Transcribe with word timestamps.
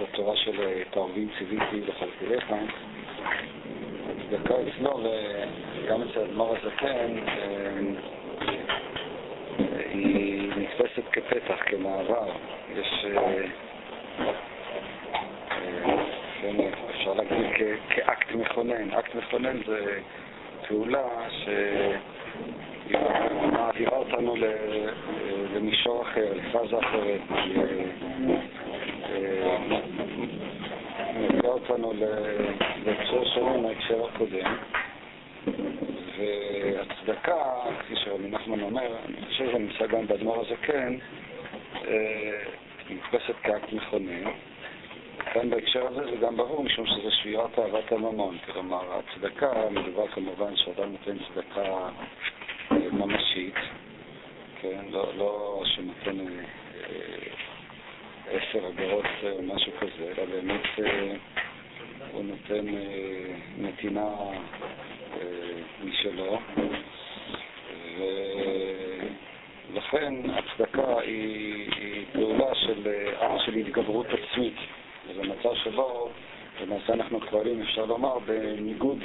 התורה 0.00 0.36
של 0.36 0.82
תערבים 0.90 1.28
ציוויתי 1.38 1.80
לחלקליך, 1.80 2.52
הצדקה 4.08 4.54
אצלו, 4.54 5.00
וגם 5.84 6.02
אצל 6.02 6.20
אדמו"ר 6.20 6.56
הזקן, 6.56 7.16
היא 9.92 10.52
נתפסת 10.56 11.02
כפתח, 11.12 11.58
כמעבר. 11.66 12.32
יש... 12.76 13.06
כן, 16.40 16.56
אפשר 16.90 17.14
להגיד 17.14 17.46
כאקט 17.90 18.32
מכונן. 18.34 18.90
אקט 18.90 19.14
מכונן 19.14 19.56
זה 19.66 20.00
פעולה 20.68 21.08
שמעבירה 22.88 23.96
אותנו 23.98 24.34
למישור 25.54 26.02
אחר, 26.02 26.32
לפאזה 26.34 26.78
אחרת, 26.78 27.20
אותנו 31.70 31.92
להקשר 32.86 33.24
שונה 33.24 33.56
מההקשר 33.56 34.06
הקודם. 34.06 34.56
והצדקה, 36.16 37.42
כפי 37.80 37.96
שרבי 37.96 38.28
נחמן 38.30 38.60
אומר, 38.60 38.96
אני 39.08 39.26
חושב 39.26 39.46
שזה 39.46 39.58
נמצא 39.58 39.86
גם 39.86 40.06
באדמו"ר 40.06 40.40
הזקן, 40.40 40.96
נתפסת 42.90 43.34
כאקט 43.42 43.72
מכונן. 43.72 44.24
כאן 45.32 45.50
בהקשר 45.50 45.86
הזה 45.86 46.10
זה 46.10 46.16
גם 46.16 46.36
ברור, 46.36 46.64
משום 46.64 46.86
שזה 46.86 47.10
שבירת 47.10 47.58
אהבת 47.58 47.92
הממון. 47.92 48.38
כלומר, 48.52 48.98
הצדקה, 48.98 49.52
מדובר 49.70 50.08
כמובן 50.08 50.56
שאדם 50.56 50.92
נותן 50.92 51.16
צדקה 51.18 51.88
ממשית, 52.70 53.54
כן, 54.60 54.84
לא, 54.90 55.08
לא 55.16 55.62
שנותן 55.64 56.18
עשר 58.30 58.68
אגרות 58.68 59.04
או 59.22 59.42
משהו 59.42 59.72
כזה, 59.80 60.12
אלא 60.18 60.24
באמת 60.24 60.62
הוא 62.14 62.24
נותן 62.24 62.66
נתינה 63.58 64.08
משלו, 65.84 66.38
ולכן 69.72 70.14
הצדקה 70.30 71.00
היא, 71.00 71.70
היא 71.76 72.04
פעולה 72.12 72.54
של, 72.54 72.82
של 73.46 73.54
התגברות 73.54 74.06
עצמית. 74.06 74.54
זה 75.14 75.22
מצב 75.22 75.54
שבו 75.64 76.10
למעשה 76.60 76.92
אנחנו 76.92 77.20
פועלים, 77.20 77.62
אפשר 77.62 77.84
לומר, 77.84 78.18
בניגוד 78.18 78.98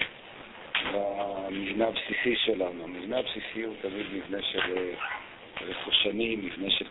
למבנה 0.93 1.87
הבסיסי 1.87 2.35
שלנו. 2.35 2.83
המבנה 2.83 3.17
הבסיסי 3.17 3.61
הוא 3.63 3.75
תמיד 3.81 4.05
מבנה 4.13 4.41
של 4.41 4.91
רכושני, 5.61 6.35
מבנה 6.35 6.69
של 6.69 6.85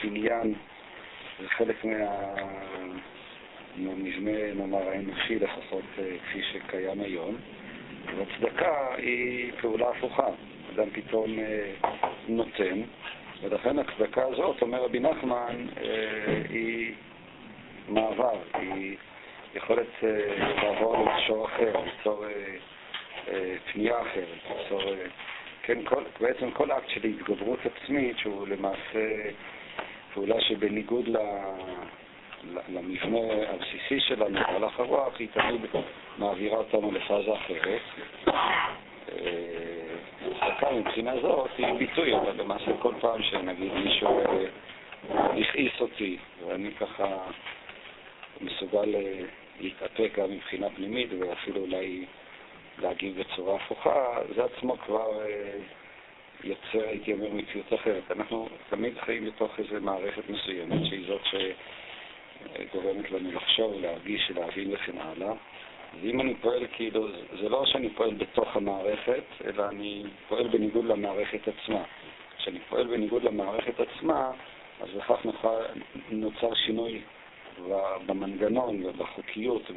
קניין, 0.00 0.54
זה 1.40 1.48
חלק 1.48 1.84
מה... 1.84 2.34
מהמבנה, 3.76 4.54
נאמר, 4.54 4.88
האנושי 4.88 5.38
לפחות 5.38 5.84
כפי 5.96 6.42
שקיים 6.42 7.00
היום. 7.00 7.36
והצדקה 8.16 8.94
היא 8.96 9.52
פעולה 9.60 9.88
הפוכה. 9.90 10.26
אדם 10.74 10.90
פתאום 10.92 11.38
נותן, 12.28 12.80
ולכן 13.42 13.78
הצדקה 13.78 14.22
הזאת, 14.26 14.62
אומר 14.62 14.84
רבי 14.84 15.00
נחמן, 15.00 15.66
היא 16.48 16.94
מעבר, 17.88 18.38
היא 18.54 18.96
יכולת 19.54 19.86
לעבור 20.62 20.96
למישור 20.96 21.46
אחר, 21.46 21.72
ליצור 21.84 22.24
פנייה 23.72 24.02
אחרת, 24.02 24.58
ליצור... 24.58 24.82
כן, 25.62 25.84
כל, 25.84 26.02
בעצם 26.20 26.50
כל 26.50 26.72
אקט 26.72 26.88
של 26.88 27.04
התגברות 27.06 27.58
עצמית, 27.66 28.18
שהוא 28.18 28.48
למעשה 28.48 29.30
פעולה 30.14 30.40
שבניגוד 30.40 31.08
ל... 31.08 31.16
למבנה 32.68 33.18
הבסיסי 33.48 34.00
שלנו, 34.00 34.40
בהלך 34.40 34.80
הרוח, 34.80 35.18
היא 35.18 35.28
תמיד 35.32 35.60
מעבירה 36.18 36.58
אותנו 36.58 36.92
לפאזה 36.92 37.34
אחרת. 37.34 37.80
הצדקה 40.24 40.70
מבחינה 40.72 41.20
זאת 41.20 41.50
היא 41.58 41.72
ביטוי, 41.78 42.16
אבל 42.16 42.32
למעשה 42.36 42.70
כל 42.78 42.94
פעם 43.00 43.22
שנגיד 43.22 43.72
מישהו 43.72 44.20
הכעיס 45.12 45.80
אותי, 45.80 46.16
ואני 46.46 46.70
ככה 46.70 47.18
מסוגל 48.40 48.94
להתאפק 49.60 50.18
גם 50.18 50.30
מבחינה 50.30 50.70
פנימית, 50.70 51.08
ואפילו 51.18 51.60
אולי 51.60 52.04
להגיב 52.78 53.20
בצורה 53.20 53.56
הפוכה, 53.56 54.18
זה 54.34 54.44
עצמו 54.44 54.76
כבר 54.78 55.08
יוצר, 56.44 56.88
הייתי 56.88 57.12
אומר, 57.12 57.28
מציאות 57.32 57.74
אחרת. 57.74 58.02
אנחנו 58.10 58.48
תמיד 58.70 58.98
חיים 58.98 59.26
בתוך 59.26 59.58
איזו 59.58 59.80
מערכת 59.80 60.30
מסוימת, 60.30 60.86
שהיא 60.86 61.06
זאת 61.06 61.20
ש... 61.24 61.34
גורמת 62.72 63.10
לנו 63.10 63.32
לחשוב, 63.32 63.74
להרגיש, 63.80 64.30
להבין 64.30 64.74
וכן 64.74 64.98
הלאה. 64.98 65.32
ואם 66.00 66.20
אני 66.20 66.34
פועל 66.34 66.66
כאילו, 66.72 67.08
זה 67.40 67.48
לא 67.48 67.66
שאני 67.66 67.90
פועל 67.90 68.14
בתוך 68.14 68.56
המערכת, 68.56 69.24
אלא 69.44 69.68
אני 69.68 70.02
פועל 70.28 70.48
בניגוד 70.48 70.84
למערכת 70.84 71.48
עצמה. 71.48 71.82
כשאני 72.38 72.58
פועל 72.68 72.86
בניגוד 72.86 73.22
למערכת 73.22 73.80
עצמה, 73.80 74.30
אז 74.80 74.88
לכך 74.96 75.26
נוצר 76.10 76.54
שינוי 76.54 77.00
במנגנון 78.06 78.86
ובחוקיות, 78.86 79.70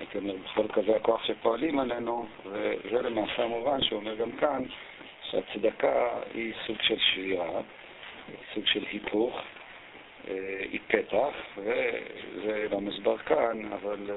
הייתי 0.00 0.18
אומר, 0.18 0.34
בכל 0.36 0.68
קווי 0.68 0.94
הכוח 0.94 1.24
שפועלים 1.24 1.78
עלינו, 1.78 2.26
וזה 2.46 3.02
למעשה 3.02 3.44
המובן 3.44 3.82
שאומר 3.82 4.14
גם 4.14 4.32
כאן 4.32 4.62
שהצדקה 5.30 6.08
היא 6.34 6.52
סוג 6.66 6.76
של 6.82 6.98
שבירה, 6.98 7.60
סוג 8.54 8.66
של 8.66 8.84
היפוך, 8.92 9.40
היא 10.70 10.80
פתח, 10.86 11.34
וזה 11.56 12.66
לא 12.70 12.80
מוסבר 12.80 13.18
כאן, 13.18 13.72
אבל 13.72 14.10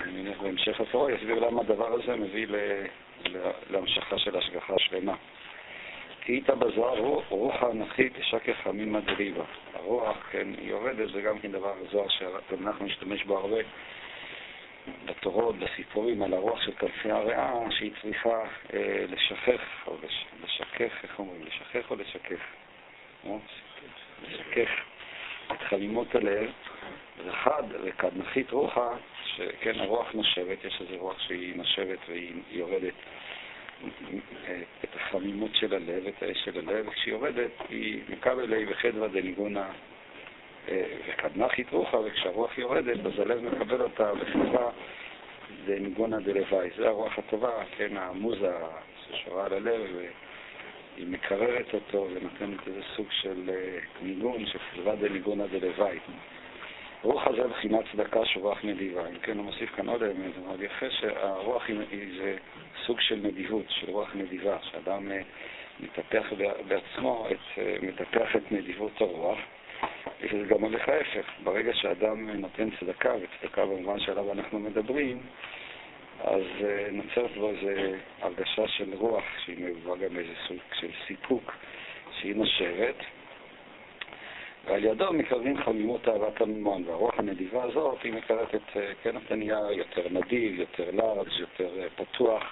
אני 0.00 0.22
מניח 0.22 0.40
בהמשך 0.40 0.80
הסורו 0.80 1.10
יסביר 1.10 1.38
למה 1.38 1.60
הדבר 1.60 1.92
הזה 1.92 2.16
מביא 2.16 2.46
להמשכה 3.70 4.18
של 4.18 4.36
השגחה 4.36 4.74
שלמה. 4.78 5.14
איתה 6.28 6.54
בזוהר 6.54 7.18
רוחה 7.28 7.70
אנכית 7.70 8.12
שקר 8.20 8.54
חמין 8.54 8.92
מדריבה. 8.92 9.44
הרוח, 9.74 10.16
כן, 10.30 10.48
היא 10.58 10.70
יורדת, 10.70 11.12
זה 11.12 11.20
גם 11.20 11.38
כן 11.38 11.52
דבר 11.52 11.74
זוהר 11.90 12.08
שגם 12.08 12.66
אנחנו 12.66 12.84
נשתמש 12.84 13.24
בו 13.24 13.38
הרבה 13.38 13.56
בתורות, 15.04 15.56
בסיפורים 15.56 16.22
על 16.22 16.34
הרוח 16.34 16.62
של 16.62 16.72
כנפי 16.72 17.10
הריאה, 17.10 17.52
שהיא 17.70 17.92
צריכה 18.02 18.44
אה, 18.74 19.04
לשכך, 19.08 19.60
או 19.86 19.96
לש, 20.02 20.24
לשכך, 20.44 21.02
איך 21.02 21.18
אומרים? 21.18 21.44
לשכך 21.44 21.90
או 21.90 21.96
לשכך? 21.96 22.40
לשכך 24.22 24.70
את 25.52 25.62
חמימות 25.68 26.14
הלב, 26.14 26.50
וחד 27.26 27.62
וכדנחית 27.84 28.50
רוחה, 28.50 28.96
שכן 29.24 29.80
הרוח 29.80 30.12
נושבת, 30.12 30.64
יש 30.64 30.80
איזו 30.80 30.96
רוח 31.02 31.20
שהיא 31.20 31.56
נושבת 31.56 31.98
והיא 32.08 32.32
יורדת. 32.50 32.94
את 34.84 34.96
החמימות 34.96 35.50
של 35.54 35.74
הלב, 35.74 36.06
את 36.06 36.22
האש 36.22 36.44
של 36.44 36.58
הלב, 36.58 36.88
וכשהיא 36.88 37.14
יורדת 37.14 37.50
היא 37.68 38.00
מקבל 38.08 38.54
לי 38.54 38.66
בחדווה 38.66 39.08
דניגונה 39.08 39.68
וקדנחית 41.06 41.70
רוחה, 41.70 41.96
וכשהרוח 41.96 42.58
יורדת 42.58 43.06
אז 43.06 43.18
הלב 43.18 43.40
מקבל 43.42 43.82
אותה 43.82 44.14
בחדווה 44.14 44.70
דניגונה 45.66 46.20
דלוואי. 46.20 46.70
זה 46.76 46.88
הרוח 46.88 47.18
הטובה, 47.18 47.64
כן, 47.76 47.96
המוזה 47.96 48.52
ששורה 49.06 49.46
על 49.46 49.52
הלב 49.52 49.80
היא 50.96 51.06
מקררת 51.06 51.74
אותו 51.74 52.08
ונותנת 52.10 52.68
איזה 52.68 52.80
סוג 52.96 53.06
של 53.10 53.50
ניגון, 54.02 54.46
של 54.46 54.58
חדווה 54.58 54.96
דניגונה 54.96 55.46
דלוואי. 55.46 55.98
רוח 57.02 57.26
הזה 57.26 57.48
בחינת 57.48 57.84
צדקה 57.92 58.20
רוח 58.40 58.64
נדיבה. 58.64 59.08
אם 59.08 59.18
כן, 59.22 59.36
הוא 59.36 59.44
מוסיף 59.44 59.74
כאן 59.74 59.88
עוד 59.88 60.00
זה 60.00 60.12
מאוד 60.46 60.62
יפה, 60.62 60.90
שהרוח 60.90 61.62
היא, 61.68 61.80
היא 61.90 62.22
זה 62.22 62.36
סוג 62.86 63.00
של 63.00 63.16
נדיבות, 63.22 63.64
של 63.68 63.90
רוח 63.90 64.14
נדיבה, 64.14 64.56
שאדם 64.62 65.08
מטפח 65.80 66.32
בעצמו, 66.68 67.26
את, 67.30 67.58
מטפח 67.82 68.36
את 68.36 68.52
נדיבות 68.52 69.00
הרוח, 69.00 69.38
וזה 70.20 70.46
גם 70.48 70.60
הולך 70.60 70.88
ההפך. 70.88 71.26
ברגע 71.44 71.74
שאדם 71.74 72.30
נותן 72.30 72.68
צדקה, 72.80 73.14
וצדקה 73.14 73.66
במובן 73.66 74.00
שעליו 74.00 74.32
אנחנו 74.32 74.58
מדברים, 74.58 75.22
אז 76.20 76.42
נוצרת 76.92 77.36
בו 77.36 77.50
איזו 77.50 77.96
הרגשה 78.20 78.68
של 78.68 78.94
רוח, 78.94 79.24
שהיא 79.44 79.64
מבואה 79.64 79.98
גם 79.98 80.18
איזה 80.18 80.32
סוג 80.48 80.58
של 80.80 80.90
סיפוק, 81.06 81.52
שהיא 82.20 82.36
נושבת. 82.36 82.94
ועל 84.66 84.84
ידו 84.84 85.12
מקרבים 85.12 85.62
חמימות 85.62 86.08
אהבת 86.08 86.40
הממון, 86.40 86.84
והרוח 86.86 87.18
הנדיבה 87.18 87.62
הזאת 87.62 88.02
היא 88.02 88.12
מקרבת 88.12 88.54
את, 88.54 88.76
כן, 89.02 89.16
אתה 89.16 89.34
נהיה 89.34 89.58
יותר 89.70 90.02
נדיב, 90.10 90.60
יותר 90.60 90.90
לארג', 90.90 91.28
יותר 91.38 91.70
פתוח, 91.96 92.42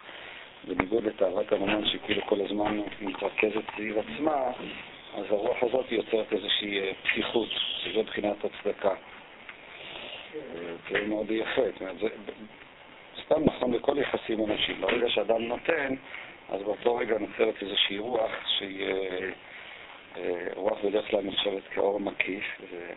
בניגוד 0.64 1.04
לתאוות 1.04 1.52
הממון 1.52 1.86
שכאילו 1.86 2.22
כל 2.26 2.40
הזמן 2.40 2.80
מתרכזת 3.00 3.62
סביב 3.76 3.96
עצמה, 3.98 4.50
אז 5.14 5.24
הרוח 5.28 5.62
הזאת 5.62 5.92
יוצרת 5.92 6.32
איזושהי 6.32 6.80
פתיחות, 7.02 7.48
שזו 7.76 8.02
בחינת 8.02 8.36
הצדקה. 8.44 8.94
זה 10.90 11.06
מאוד 11.06 11.30
יפה, 11.30 11.62
סתם 13.24 13.44
נכון 13.44 13.72
לכל 13.72 13.98
יחסים 13.98 14.50
אנשים. 14.50 14.80
ברגע 14.80 15.10
שאדם 15.10 15.42
נותן, 15.42 15.94
אז 16.48 16.62
באותו 16.62 16.94
רגע 16.96 17.18
נוצרת 17.18 17.62
איזושהי 17.62 17.98
רוח 17.98 18.30
שהיא... 18.58 18.86
רוח 20.54 20.78
בדרך 20.84 21.10
כלל 21.10 21.20
נחשבת 21.20 21.62
כאור 21.70 22.00
מקיף, 22.00 22.44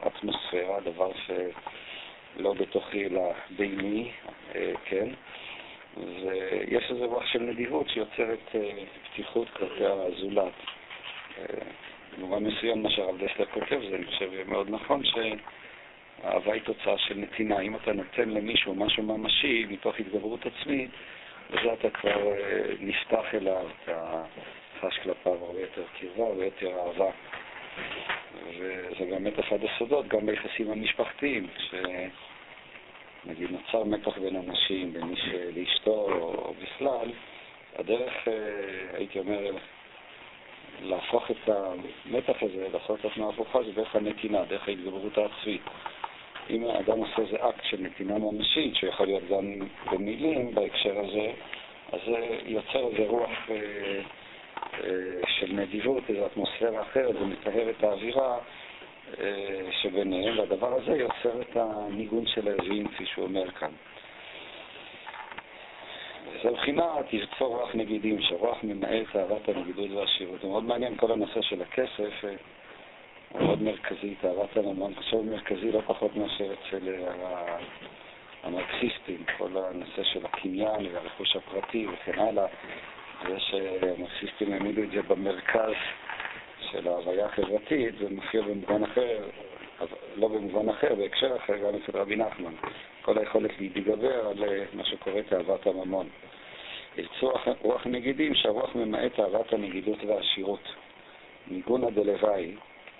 אטמוספירה, 0.07 0.79
דבר 0.79 1.11
שלא 1.25 2.53
בתוכי 2.53 3.05
אלא 3.05 3.21
ביני, 3.49 4.11
אה, 4.55 4.71
כן? 4.85 5.09
ויש 5.97 6.91
איזה 6.91 7.05
רוח 7.05 7.25
של 7.25 7.39
נדיבות 7.39 7.89
שיוצרת 7.89 8.55
אה, 8.55 8.83
פתיחות 9.11 9.49
כלפי 9.49 9.85
הזולת. 9.85 10.53
במובן 12.17 12.43
מסוים 12.43 12.83
מה 12.83 12.89
שהרב 12.89 13.15
דסלר 13.17 13.45
כותב, 13.45 13.79
זה 13.89 13.95
אני 13.95 14.05
חושב 14.05 14.29
מאוד 14.47 14.69
נכון, 14.69 15.01
שאהבה 16.21 16.53
היא 16.53 16.61
תוצאה 16.61 16.97
של 16.97 17.17
נתינה. 17.17 17.59
אם 17.59 17.75
אתה 17.75 17.93
נותן 17.93 18.29
למישהו 18.29 18.75
משהו 18.75 19.03
ממשי 19.03 19.65
מתוך 19.69 19.99
התגברות 19.99 20.39
עצמית, 20.45 20.89
בזה 21.51 21.73
אתה 21.73 21.89
כבר 21.89 22.33
נפתח 22.79 23.25
אליו, 23.33 23.67
אתה 23.83 24.23
חש 24.81 24.99
כלפיו 25.03 25.45
הרבה 25.45 25.59
יותר 25.59 25.83
קרבה, 25.99 26.27
הרבה 26.27 26.45
יותר 26.45 26.79
אהבה. 26.79 27.11
וזה 28.49 29.05
באמת 29.09 29.39
אחד 29.39 29.57
הסודות, 29.63 30.07
גם 30.07 30.25
ביחסים 30.25 30.71
המשפחתיים, 30.71 31.47
שנגיד 31.57 33.51
נוצר 33.51 33.83
מתח 33.83 34.17
בין 34.17 34.35
אנשים, 34.35 34.93
בין 34.93 35.09
איש 35.11 35.25
לאשתו 35.55 36.07
או 36.11 36.53
בכלל, 36.63 37.11
הדרך, 37.75 38.27
אה, 38.27 38.33
הייתי 38.97 39.19
אומר, 39.19 39.51
להפוך 40.81 41.31
את 41.31 41.49
המתח 41.49 42.35
הזה, 42.41 42.67
לעשות 42.73 42.99
את 42.99 43.05
התנועה 43.05 43.33
הפוכה, 43.33 43.63
זה 43.63 43.71
דרך 43.71 43.95
הנתינה, 43.95 44.45
דרך 44.45 44.67
ההתגברות 44.67 45.17
העצמית. 45.17 45.61
אם 46.49 46.63
האדם 46.63 46.97
עושה 46.99 47.21
איזה 47.21 47.37
אקט 47.49 47.63
של 47.63 47.81
נתינה 47.81 48.17
ממשית, 48.17 48.75
שיכול 48.75 49.05
להיות 49.05 49.23
גם 49.29 49.59
במילים 49.91 50.55
בהקשר 50.55 50.99
הזה, 50.99 51.31
אז 51.91 51.99
זה 52.05 52.37
יוצר 52.45 52.87
איזה 52.87 53.09
רוח 53.09 53.29
אה, 53.49 53.55
אה, 54.83 55.21
של 55.27 55.53
נדיבות, 55.53 56.03
איזו 56.09 56.25
אטמוספירה 56.25 56.81
אחרת, 56.81 57.15
זה 57.45 57.69
את 57.69 57.83
האווירה 57.83 58.37
אה, 59.19 59.71
שביניהם, 59.81 60.39
והדבר 60.39 60.73
הזה 60.73 60.91
יוצר 60.91 61.41
את 61.41 61.57
הניגון 61.57 62.27
של 62.27 62.47
האזועים, 62.47 62.87
כפי 62.87 63.05
שהוא 63.05 63.25
אומר 63.25 63.51
כאן. 63.51 63.71
זה 66.43 66.51
מבחינת 66.51 67.13
ירצור 67.13 67.57
רוח 67.57 67.75
נגידים, 67.75 68.21
שרוח 68.21 68.57
ממעט 68.63 69.15
אהבת 69.15 69.49
הנגידות 69.49 69.91
והשירות. 69.91 70.41
זה 70.41 70.47
מאוד 70.47 70.63
מעניין 70.63 70.97
כל 70.97 71.11
הנושא 71.11 71.41
של 71.41 71.61
הכסף, 71.61 72.25
אה, 72.25 72.35
מאוד 73.39 73.61
מרכזי, 73.61 74.15
אהבת 74.23 74.57
הממון, 74.57 74.93
חשוב 74.95 75.25
מרכזי 75.25 75.71
לא 75.71 75.81
פחות 75.85 76.15
מאשר 76.15 76.53
אצל 76.53 76.89
המרקסיסטים, 78.43 79.23
כל 79.37 79.49
הנושא 79.57 80.03
של 80.03 80.25
הקניין 80.25 80.87
והרכוש 80.93 81.35
הפרטי 81.35 81.87
וכן 81.87 82.19
הלאה. 82.19 82.45
זה 83.27 83.39
שהמרקסיסטים 83.39 84.53
העמידו 84.53 84.83
את 84.83 84.91
זה 84.91 85.01
במרכז 85.01 85.73
של 86.71 86.87
ההוויה 86.87 87.25
החברתית, 87.25 87.95
זה 87.99 88.09
מופיע 88.09 88.41
במובן 88.41 88.83
אחר, 88.83 89.23
לא 90.15 90.27
במובן 90.27 90.69
אחר, 90.69 90.95
בהקשר 90.95 91.35
אחר, 91.35 91.57
גם 91.57 91.75
אצל 91.75 91.97
רבי 91.97 92.15
נחמן. 92.15 92.53
כל 93.01 93.17
היכולת 93.17 93.51
להתגבר 93.59 94.27
על 94.27 94.43
אה, 94.43 94.63
מה 94.73 94.85
שקורה 94.85 95.23
תאוות 95.23 95.67
הממון. 95.67 96.09
ירצו 96.97 97.31
רוח 97.61 97.87
נגידים 97.87 98.35
שהרוח 98.35 98.75
ממעט 98.75 99.19
אהבת 99.19 99.53
הנגידות 99.53 100.03
והעשירות. 100.03 100.73
ניגונא 101.47 101.89
דלוואי, 101.89 102.55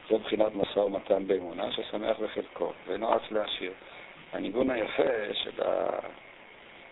זה 0.10 0.18
בחינת 0.18 0.56
משא 0.56 0.80
ומתן 0.80 1.28
באמונה, 1.28 1.72
ששמח 1.72 2.18
בחלקו, 2.20 2.74
ונועץ 2.88 3.22
להשאיר. 3.32 3.74
הניגון 4.34 4.70
היפה 4.70 5.34
של 5.34 5.64
ה... 5.64 6.00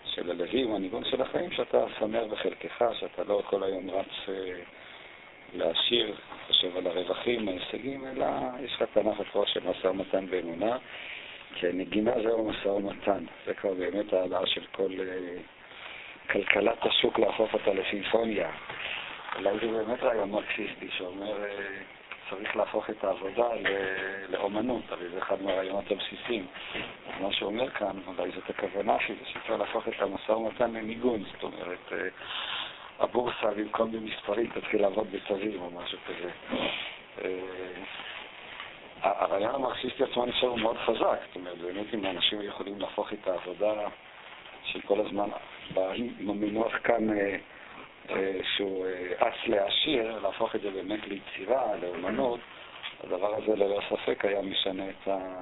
של 0.06 0.32
הלווים, 0.32 0.76
הניגון 0.76 1.06
של 1.06 1.22
החיים, 1.22 1.52
שאתה 1.52 1.86
שמח 2.00 2.24
בחלקך, 2.32 2.86
שאתה 3.00 3.24
לא 3.24 3.42
כל 3.46 3.64
היום 3.64 3.90
רץ 3.90 4.30
אה, 4.30 4.34
להשאיר, 5.54 6.16
חושב 6.48 6.78
על 6.78 6.88
הרווחים, 6.88 7.48
ההישגים, 7.48 8.08
אלא 8.08 8.26
יש 8.60 8.74
לך 8.74 8.84
תנ"ך 8.94 9.20
התורה 9.20 9.48
של 9.48 9.60
משא 9.70 9.88
ומתן 9.88 10.26
באמונה, 10.28 10.78
כי 11.56 11.68
הנגינה 11.68 12.12
זהו 12.24 12.50
משא 12.50 12.68
ומתן. 12.68 13.26
זה 13.46 13.54
כבר 13.54 13.74
באמת 13.74 14.14
העלאה 14.14 14.46
של 14.46 14.66
כל 14.72 14.92
אה, 15.00 15.38
כלכלת 16.30 16.86
השוק 16.86 17.20
להפוך 17.20 17.54
אותה 17.54 17.74
לסימפוניה. 17.74 18.52
אולי 19.36 19.52
זה 19.62 19.68
באמת 19.68 20.04
רעיון 20.04 20.32
מרקסיסטי 20.32 20.90
שאומר... 20.98 21.44
אה, 21.44 21.82
צריך 22.30 22.56
להפוך 22.56 22.90
את 22.90 23.04
העבודה 23.04 23.48
לאומנות, 24.30 24.92
הרי 24.92 25.10
זה 25.10 25.20
אחד 25.20 25.42
מהרעיונות 25.42 25.92
הבסיסיים. 25.92 26.46
מה 27.22 27.32
שהוא 27.34 27.52
אומר 27.52 27.70
כאן, 27.70 28.00
אולי 28.08 28.32
זאת 28.36 28.50
הכוונה 28.50 28.98
שלי, 29.00 29.16
שצריך 29.26 29.50
להפוך 29.50 29.88
את 29.88 30.02
המשא 30.02 30.32
ומתן 30.32 30.74
לניגון, 30.74 31.24
זאת 31.24 31.44
אומרת, 31.44 31.92
אה, 31.92 32.08
הבורסה 33.00 33.52
במקום 33.58 33.92
במספרים 33.92 34.50
תתחיל 34.54 34.82
לעבוד 34.82 35.08
בצווים 35.12 35.62
או 35.62 35.70
משהו 35.70 35.98
כזה. 36.08 36.30
אה, 37.22 37.40
הרעיון 39.02 39.56
המרקסיסטי 39.56 40.04
עצמו 40.04 40.26
הוא 40.42 40.60
מאוד 40.60 40.78
חזק, 40.78 41.20
זאת 41.28 41.36
אומרת, 41.36 41.58
באמת 41.58 41.94
אם 41.94 42.06
האנשים 42.06 42.42
יכולים 42.42 42.80
להפוך 42.80 43.14
את 43.14 43.28
העבודה 43.28 43.74
של 44.64 44.82
כל 44.82 45.00
הזמן, 45.00 45.30
עם 46.20 46.30
המינוח 46.30 46.74
כאן 46.84 47.20
אה, 47.20 47.36
שהוא 48.56 48.86
אה, 48.86 49.28
אץ 49.28 49.34
להעשיר, 49.48 50.20
להפוך 50.20 50.56
את 50.56 50.62
זה 50.62 50.72
באמת 50.72 51.08
ליצירה, 51.08 51.76
לאומנות, 51.82 52.40
הדבר 53.04 53.36
הזה 53.36 53.56
ללא 53.56 53.80
ספק 53.90 54.26
היה 54.26 54.42
משנה 54.42 54.90
את, 54.90 55.08
ה... 55.08 55.42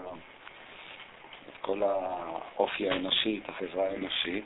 את 1.50 1.62
כל 1.62 1.82
האופי 1.84 2.90
האנושי, 2.90 3.40
את 3.44 3.50
החברה 3.50 3.90
האנושית. 3.90 4.46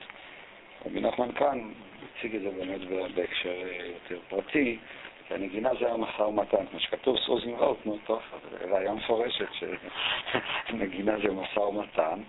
רבי 0.85 0.99
נחמן 0.99 1.31
כאן 1.31 1.71
הציג 2.03 2.35
את 2.35 2.41
זה 2.41 2.49
באמת 2.49 2.81
בהקשר 3.15 3.49
אה, 3.49 3.85
יותר 3.85 4.19
פרטי, 4.29 4.77
כי 5.27 5.33
הנגינה 5.33 5.69
זה 5.79 5.91
המשא 5.91 6.21
ומתן, 6.21 6.65
כמו 6.71 6.79
שכתוב 6.79 7.17
סוז 7.17 7.45
נמראות, 7.45 7.85
נו 7.85 7.97
טוב, 8.05 8.21
ראיה 8.61 8.93
מפורשת 8.93 9.47
שנגינה 10.69 11.17
זה 11.23 11.31
משא 11.31 11.59
ומתן. 11.59 12.21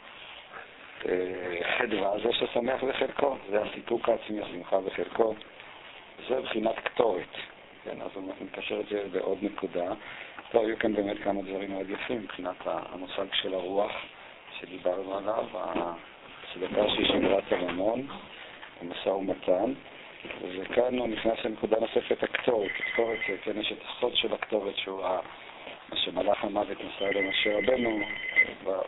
חדווה 1.79 2.19
זה 2.23 2.33
ששמח 2.33 2.85
בחלקו, 2.85 3.37
זה 3.51 3.63
הסיפוק 3.63 4.09
העצמי, 4.09 4.43
השמחה 4.43 4.81
בחלקו. 4.81 5.35
זה 6.29 6.41
בחינת 6.41 6.79
קטורת. 6.79 7.35
כן, 7.85 8.03
אז 8.03 8.11
אני 8.17 8.33
מקשר 8.41 8.81
את 8.81 8.87
זה 8.91 9.05
בעוד 9.13 9.39
נקודה. 9.43 9.93
טוב, 10.51 10.65
היו 10.65 10.79
כאן 10.79 10.95
באמת 10.95 11.17
כמה 11.25 11.43
דברים 11.43 11.71
מאוד 11.71 11.91
יפים 11.91 12.23
מבחינת 12.23 12.57
המושג 12.65 13.27
של 13.33 13.55
הרוח 13.55 13.93
שדיברנו 14.61 15.17
עליו, 15.17 15.45
הצדקה 15.53 16.89
שהיא 16.89 17.09
שמירת 17.09 17.53
הממון, 17.53 18.07
המשא 18.81 19.09
ומתן, 19.09 19.73
וכאן 20.41 20.99
הוא 20.99 21.09
נכנס 21.09 21.39
לנקודה 21.45 21.77
נוספת, 21.81 22.23
הקטורת. 22.23 22.71
הקטורת, 22.79 23.19
כן, 23.45 23.61
יש 23.61 23.73
את 23.73 23.79
הסוד 23.89 24.17
של 24.17 24.35
הקטורת 24.35 24.77
שהוא 24.77 25.03
מה 25.89 25.97
שמלאך 25.97 26.45
המוות 26.45 26.79
מסר 26.81 27.11
למשה 27.11 27.59
רבנו, 27.59 28.01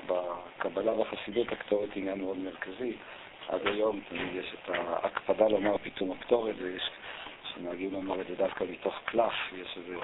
בקבלה 0.07 0.93
והחסידות 0.93 1.53
הקטורת 1.53 1.89
היא 1.95 2.03
עניין 2.03 2.21
מאוד 2.21 2.39
מרכזי. 2.39 2.93
עד 3.49 3.67
היום 3.67 4.01
תמיד 4.09 4.35
יש 4.35 4.55
את 4.55 4.71
ההקפדה 4.75 5.49
לומר 5.49 5.77
פתאום 5.83 6.13
הקטורת, 6.13 6.55
ויש 6.59 6.91
שנוהגים 7.59 7.93
לומר 7.93 8.21
את 8.21 8.27
זה 8.27 8.35
דווקא 8.37 8.65
מתוך 8.71 8.95
קלף, 9.05 9.33
יש 9.63 9.77
איזה... 9.77 9.97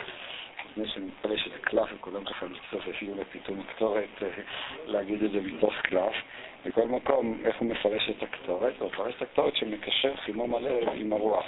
לפני 0.71 0.89
שאני 0.89 1.05
מתפלא 1.05 1.37
שזה 1.37 1.59
קלף, 1.61 1.89
וכולם 1.95 2.25
ככה 2.25 2.47
מצטופפים 2.47 3.19
לפתאום 3.19 3.61
הקטורת, 3.61 4.23
אה, 4.23 4.29
להגיד 4.87 5.23
את 5.23 5.31
זה 5.31 5.41
מתוך 5.41 5.75
קלף. 5.83 6.15
בכל 6.67 6.89
מקום, 6.89 7.39
איך 7.45 7.57
הוא 7.59 7.69
מפרש 7.69 8.11
את 8.11 8.23
הקטורת? 8.23 8.73
הוא 8.79 8.89
מפרש 8.89 9.15
את 9.17 9.23
הקטורת 9.23 9.57
שמקשר 9.57 10.17
חימום 10.17 10.55
הלב 10.55 10.89
עם 10.95 11.13
הרוח. 11.13 11.45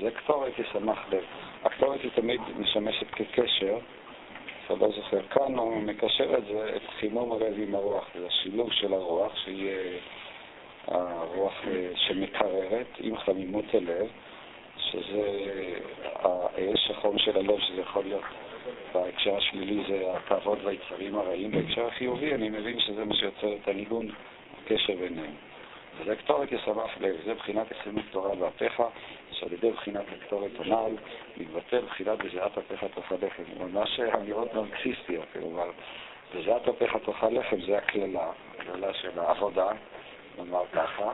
זה 0.00 0.10
קטורת 0.10 0.52
ישמח 0.58 0.98
לב. 1.10 1.24
הקטורת 1.64 2.00
היא 2.00 2.10
תמיד 2.14 2.40
משמשת 2.58 3.10
כקשר, 3.10 3.78
אתה 4.66 4.74
לא 4.74 4.88
זוכר 4.96 5.22
כאן, 5.22 5.54
הוא 5.54 5.82
מקשר 5.82 6.38
את 6.38 6.44
זה, 6.44 6.76
את 6.76 6.82
חימום 7.00 7.32
הלב 7.32 7.54
עם 7.58 7.74
הרוח. 7.74 8.08
זה 8.18 8.26
השילוב 8.26 8.72
של 8.72 8.92
הרוח, 8.92 9.36
שהיא 9.36 9.70
אה, 9.70 9.98
הרוח 10.88 11.54
אה, 11.66 11.90
שמקררת 11.94 12.86
עם 13.00 13.16
חמימות 13.16 13.74
הלב. 13.74 14.06
שזה 14.92 15.22
האש 16.14 16.90
החום 16.90 17.18
של 17.18 17.38
הלב, 17.38 17.60
שזה 17.60 17.80
יכול 17.80 18.04
להיות, 18.04 18.22
בהקשר 18.94 19.36
השלילי 19.36 19.82
זה 19.88 20.16
התאוות 20.16 20.58
והיצרים 20.64 21.14
הרעים, 21.14 21.50
בהקשר 21.50 21.86
החיובי 21.86 22.34
אני 22.34 22.48
מבין 22.48 22.80
שזה 22.80 23.04
מה 23.04 23.14
שיוצר 23.14 23.54
את 23.62 23.68
הניגון, 23.68 24.08
הקשר 24.62 24.92
ביניהם. 24.96 25.34
וזה 25.98 26.16
קטורת 26.16 26.52
ישמח 26.52 26.90
לב, 27.00 27.16
זה 27.24 27.34
בחינת 27.34 27.66
ישימות 27.70 28.04
תורה 28.10 28.34
באפיך, 28.34 28.82
שעל 29.30 29.52
ידי 29.52 29.70
בחינת 29.70 30.04
הקטורת 30.12 30.50
הנ"ל 30.58 30.96
מתבטא 31.36 31.80
בחינת 31.80 32.18
בזיעת 32.18 32.58
אפיך 32.58 32.84
תאכל 32.94 33.14
לחם. 33.14 33.42
ממש 33.64 34.00
אמירות 34.00 34.54
מרקסיסטיות, 34.54 35.24
כלומר, 35.32 35.70
בזיעת 36.34 36.68
אפיך 36.68 36.96
תאכל 36.96 37.28
לחם 37.28 37.60
זה 37.66 37.78
הקללה, 37.78 38.30
הקללה 38.58 38.94
של 38.94 39.18
העבודה, 39.18 39.68
נאמר 40.38 40.64
ככה. 40.72 41.12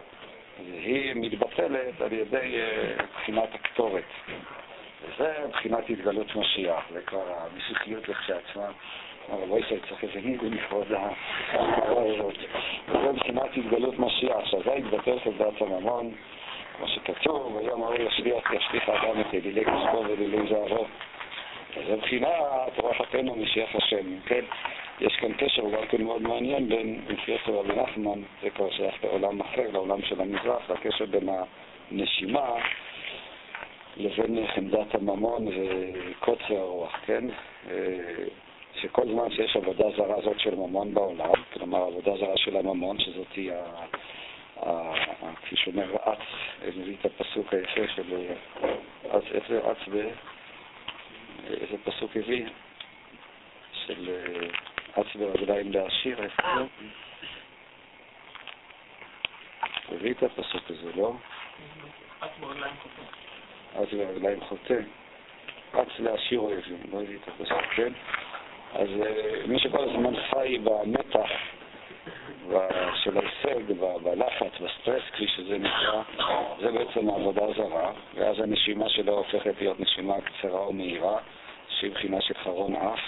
והיא 0.64 1.14
מתבטלת 1.58 2.00
על 2.00 2.12
ידי 2.12 2.60
אה, 2.60 3.04
בחינת 3.14 3.54
הקטורת. 3.54 4.04
וזה 5.02 5.34
בחינת 5.50 5.90
התגלות 5.90 6.36
משיח, 6.36 6.84
זה 6.92 7.00
כבר 7.02 7.22
המשיחיות 7.36 8.08
לכשעצמה. 8.08 8.66
אבל 9.32 9.48
לא 9.48 9.58
ישראל 9.58 9.80
צריך 9.88 10.04
איזה 10.04 10.20
ניגון 10.28 10.54
לכבוד 10.54 10.86
הזאת. 10.92 12.34
וזה 12.88 13.12
בחינת 13.12 13.56
התגלות 13.56 13.98
משיח, 13.98 14.44
שזה 14.44 14.74
התבטל 14.74 15.18
של 15.24 15.38
דעת 15.38 15.62
הממון, 15.62 16.12
כמו 16.76 16.88
שכתוב, 16.88 17.58
היום 17.58 17.82
ההוא 17.82 17.94
ישליח 17.94 18.52
ישליך 18.52 18.88
האדם 18.88 19.20
את 19.20 19.34
אלילי 19.34 19.64
כספו 19.64 20.04
ואלילי 20.08 20.48
זהבו. 20.48 20.86
זה 21.86 21.96
מבחינה 21.96 22.28
תורחתנו 22.74 23.36
משיח 23.36 23.68
השם, 23.74 24.20
כן? 24.26 24.44
יש 25.00 25.16
כאן 25.16 25.32
קשר 25.32 25.62
גם 25.62 25.86
כן 25.88 26.02
מאוד 26.02 26.22
מעניין 26.22 26.68
בין 26.68 27.00
משיח 27.08 27.48
רבי 27.48 27.72
נחמן, 27.76 28.22
זה 28.42 28.50
כבר 28.50 28.70
שייך 28.70 29.04
לעולם 29.04 29.40
אחר, 29.40 29.70
לעולם 29.72 30.02
של 30.02 30.20
המזרח, 30.20 30.70
הקשר 30.70 31.06
בין 31.06 31.28
הנשימה 31.90 32.54
לבין 33.96 34.46
חמדת 34.46 34.94
הממון 34.94 35.46
וקוצר 35.48 36.56
הרוח, 36.56 36.92
כן? 37.06 37.24
אה, 37.70 38.24
שכל 38.80 39.08
זמן 39.08 39.30
שיש 39.30 39.56
עבודה 39.56 39.84
זרה 39.96 40.20
זאת 40.22 40.40
של 40.40 40.54
ממון 40.54 40.94
בעולם, 40.94 41.32
כלומר 41.52 41.78
עבודה 41.78 42.16
זרה 42.16 42.36
של 42.36 42.56
הממון, 42.56 42.98
שזאת 43.00 43.32
היא, 43.32 43.52
כפי 45.42 45.56
שאומר 45.56 45.96
אץ, 46.04 46.18
מביא 46.76 46.96
את 47.00 47.06
הפסוק 47.06 47.54
היפה 47.54 47.92
של 47.94 48.26
אץ, 49.10 49.22
איזה 49.32 49.60
אץ 49.70 49.88
ב... 49.92 50.08
איזה 51.50 51.76
פסוק 51.84 52.16
הביא? 52.16 52.46
של 53.86 54.10
אץ 55.00 55.16
ברגליים 55.16 55.72
לעשיר, 55.72 56.22
איפה 56.22 56.42
זה? 56.54 56.64
הביא 59.94 60.10
את 60.10 60.22
הפסוק 60.22 60.62
הזה, 60.70 60.90
לא? 60.96 61.12
אץ 62.20 62.30
ברגליים 63.92 64.40
חוטא. 64.40 64.80
אץ 65.72 65.88
לעשיר 65.98 66.40
אויבים, 66.40 66.78
לא 66.92 67.02
הביא 67.02 67.18
את 67.22 67.28
הפסוק, 67.28 67.62
כן? 67.76 67.92
אז 68.74 68.88
אה, 69.06 69.46
מי 69.46 69.58
שכל 69.58 69.88
הזמן 69.88 70.14
חי 70.30 70.58
במתח 70.64 71.30
של 72.94 73.18
ההישג, 73.18 73.72
בלחץ, 74.02 74.60
בסטרס, 74.60 75.02
כפי 75.12 75.26
שזה 75.28 75.58
נקרא, 75.58 76.02
זה 76.60 76.72
בעצם 76.72 77.10
העבודה 77.10 77.44
הזרה, 77.44 77.92
ואז 78.14 78.40
הנשימה 78.40 78.88
שלו 78.88 79.12
הופכת 79.12 79.54
להיות 79.60 79.80
נשימה 79.80 80.14
קצרה 80.20 80.60
או 80.60 80.72
מהירה, 80.72 81.18
שהיא 81.68 81.90
בחינה 81.90 82.20
של 82.20 82.34
חרון 82.34 82.76
אף, 82.76 83.00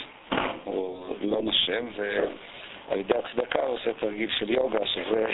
הוא 0.73 1.17
לא 1.21 1.43
נושם, 1.43 1.87
ועל 1.97 2.99
ידי 2.99 3.15
הצדקה 3.19 3.63
הוא 3.63 3.75
עושה 3.75 3.93
תרגיל 3.93 4.31
של 4.39 4.51
יוגה, 4.51 4.87
שזה 4.87 5.27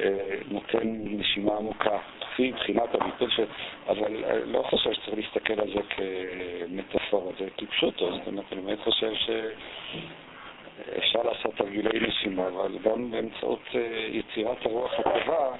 אה, 0.00 0.38
נותן 0.50 0.88
נשימה 1.04 1.56
עמוקה. 1.56 1.98
לפי 2.38 2.52
בחינת 2.52 2.94
הביטול 2.94 3.30
של... 3.30 3.44
אבל 3.88 4.24
אה, 4.24 4.38
לא 4.44 4.62
חושב 4.62 4.92
שצריך 4.92 5.18
להסתכל 5.18 5.60
על 5.60 5.68
זה 5.74 5.80
כמטאפורה, 5.88 7.32
זה 7.38 7.48
כפשוטו, 7.56 8.12
זאת 8.12 8.26
אומרת, 8.26 8.44
אני 8.52 8.60
באמת 8.60 8.80
חושב 8.80 9.12
שאפשר 9.14 11.22
לעשות 11.22 11.54
תרגילי 11.56 12.08
נשימה, 12.08 12.48
אבל 12.48 12.78
גם 12.82 13.10
באמצעות 13.10 13.60
אה, 13.74 14.08
יצירת 14.10 14.66
הרוח 14.66 14.92
הטובה, 14.98 15.50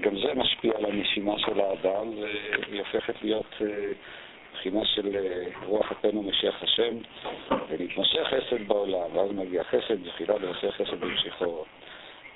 גם 0.00 0.18
זה 0.18 0.34
משפיע 0.34 0.72
על 0.78 0.84
הנשימה 0.84 1.38
של 1.38 1.60
האדם, 1.60 2.12
והיא 2.68 2.80
הופכת 2.80 3.14
להיות 3.22 3.54
בחינה 4.66 4.84
של 4.84 5.16
רוח 5.64 5.92
אפינו 5.92 6.22
משיח 6.22 6.62
השם, 6.62 6.96
ולהתמשך 7.68 8.26
חסד 8.30 8.68
בעולם, 8.68 9.16
ואז 9.16 9.30
מגיע 9.32 9.64
חסד 9.64 10.06
בתחילה 10.06 10.34
ועושה 10.40 10.72
חסד 10.72 11.00
במשיכו. 11.00 11.64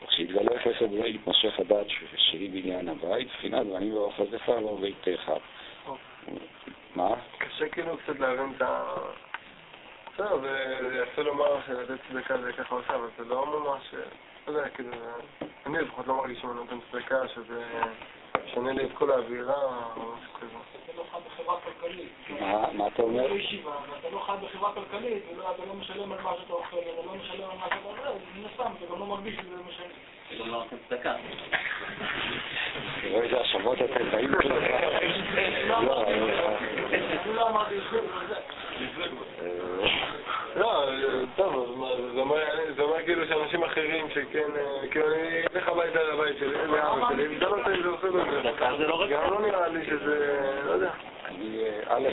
וכשיתגלה 0.02 0.60
חסד 0.60 0.90
זה 0.90 1.06
יתמשך 1.06 1.60
הדעת 1.60 1.86
שהיא 2.16 2.50
בניין 2.50 2.88
הבית, 2.88 3.28
בחינת 3.28 3.66
ואני 3.66 3.92
ואוכל 3.92 4.24
זכר 4.30 4.60
לא 4.60 4.78
ביתך. 4.80 5.32
מה? 6.94 7.14
קשה 7.38 7.68
כאילו 7.68 7.96
קצת 7.96 8.18
להבין 8.18 8.52
את 8.56 8.62
ה... 8.62 8.94
בסדר, 10.14 10.38
זה 10.40 11.02
יפה 11.02 11.22
לומר 11.22 11.60
שלתת 11.66 12.00
צדקה 12.10 12.38
זה 12.42 12.52
ככה 12.52 12.74
עושה, 12.74 12.94
אבל 12.94 13.08
זה 13.18 13.24
לא 13.24 13.46
ממש... 13.46 13.94
לא 14.48 14.52
יודע, 14.52 14.68
כאילו, 14.68 14.90
אני 15.66 15.78
לפחות 15.78 16.06
לא 16.06 16.16
מרגיש 16.16 16.38
שאני 16.38 16.52
נותן 16.54 16.78
צדקה, 16.90 17.28
שזה 17.28 17.64
שונה 18.54 18.72
לי 18.72 18.84
את 18.84 18.90
כל 18.94 19.10
האווירה, 19.10 19.64
או 19.96 20.02
משהו 20.02 20.34
כזה. 20.34 20.50
מה 22.72 22.86
אתה 22.86 23.02
אומר? 23.02 23.26
אתה 23.26 24.08
לא 24.12 24.18
חי 24.18 24.32
בחברה 24.46 24.72
כלכלית, 24.74 25.22
ואתה 25.36 25.64
לא 25.68 25.74
משלם 25.74 26.12
על 26.12 26.20
מה 26.22 26.32
שאתה 26.40 26.52
אוכל, 26.52 26.76
ואתה 26.76 27.06
לא 27.06 27.14
משלם 27.14 27.50
על 27.50 27.56
מה 27.56 27.66
שאתה 27.66 27.88
אוכל, 27.88 28.08
מן 28.34 28.44
הסתם 28.52 28.72
אתה 28.78 28.92
גם 28.92 29.00
לא 29.00 29.06
מרגיש 29.06 29.34
שזה 29.34 29.62
משלם. 29.68 29.86
זה 30.30 30.36
גם 30.38 30.48
לא 30.48 30.58
נותן 30.58 30.76
צדקה. 30.88 31.14
תראו 33.02 33.22
איזה 33.22 33.40
השבות 33.40 33.78
אתם 33.82 34.10
באים 34.10 34.30
לא, 35.68 36.04
אני 36.06 37.34
לא 37.34 37.48
אמרתי 37.48 37.74
זה 42.14 42.82
אומר 42.82 43.04
כאילו 43.04 43.26
שאנשים 43.26 43.62
אחרים 43.62 44.10
שכן, 44.10 44.48
כאילו 44.90 45.06
אני 45.14 45.42
אלך 45.54 45.68
הביתה 45.68 46.02
לבית 46.02 46.38
שלי, 46.38 46.66
לאבא 46.66 47.08
שלי, 47.08 47.28
זה 47.28 47.44
לא 47.44 47.56
עושה 47.56 48.08
את 48.08 48.42
זה. 48.42 48.50
גם 49.10 49.30
לא 49.30 49.40
נראה 49.40 49.68
לי 49.68 49.86
שזה, 49.86 50.40
לא 50.64 50.70
יודע. 50.70 50.90
אני, 51.24 51.64
א', 51.88 52.08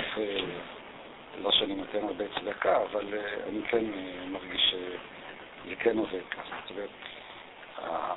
לא 1.42 1.52
שאני 1.52 1.76
נותן 1.76 2.04
הרבה 2.04 2.26
צדקה, 2.40 2.78
אבל 2.92 3.06
אני 3.50 3.62
כן 3.70 3.86
מרגיש 4.32 4.62
שזה 4.72 5.76
כן 5.80 5.98
עובד 5.98 6.22
ככה. 6.32 6.56
זאת 6.62 6.72
אומרת, 6.72 6.90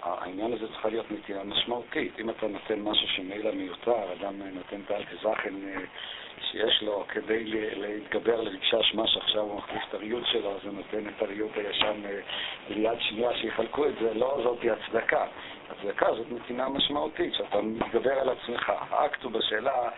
העניין 0.03 0.53
הזה 0.53 0.67
צריכה 0.69 0.89
להיות 0.89 1.11
נטייה 1.11 1.45
משמעותית. 1.45 2.19
אם 2.19 2.31
אתה 2.31 2.47
נותן 2.47 2.81
משהו 2.81 3.09
שמילא 3.09 3.51
מיותר, 3.51 4.13
אדם 4.21 4.43
נותן 4.43 4.81
את 4.87 4.91
האלטזכן 4.91 5.55
שיש 6.43 6.83
לו 6.83 7.05
כדי 7.09 7.45
להתגבר 7.77 8.39
על 8.39 8.49
רגשי 8.49 8.81
אשמה 8.81 9.07
שעכשיו 9.07 9.41
הוא 9.41 9.57
מחליף 9.59 9.83
את 9.89 9.95
הריוד 9.95 10.23
שלו, 10.27 10.51
אז 10.57 10.65
הוא 10.65 10.73
נותן 10.73 11.09
את 11.09 11.23
הריוד 11.23 11.51
הישן 11.55 12.03
ליד 12.69 13.01
שנייה 13.01 13.35
שיחלקו 13.35 13.87
את 13.87 13.95
זה, 14.01 14.15
לא 14.15 14.41
זאתי 14.45 14.71
הצדקה. 14.71 15.27
הצדקה 15.71 16.07
זאת 16.15 16.27
נתינה 16.31 16.69
משמעותית, 16.69 17.35
שאתה 17.35 17.61
מתגבר 17.61 18.21
על 18.21 18.29
עצמך. 18.29 18.73
האקט 18.91 19.23
הוא 19.23 19.33
בשאלה 19.33 19.89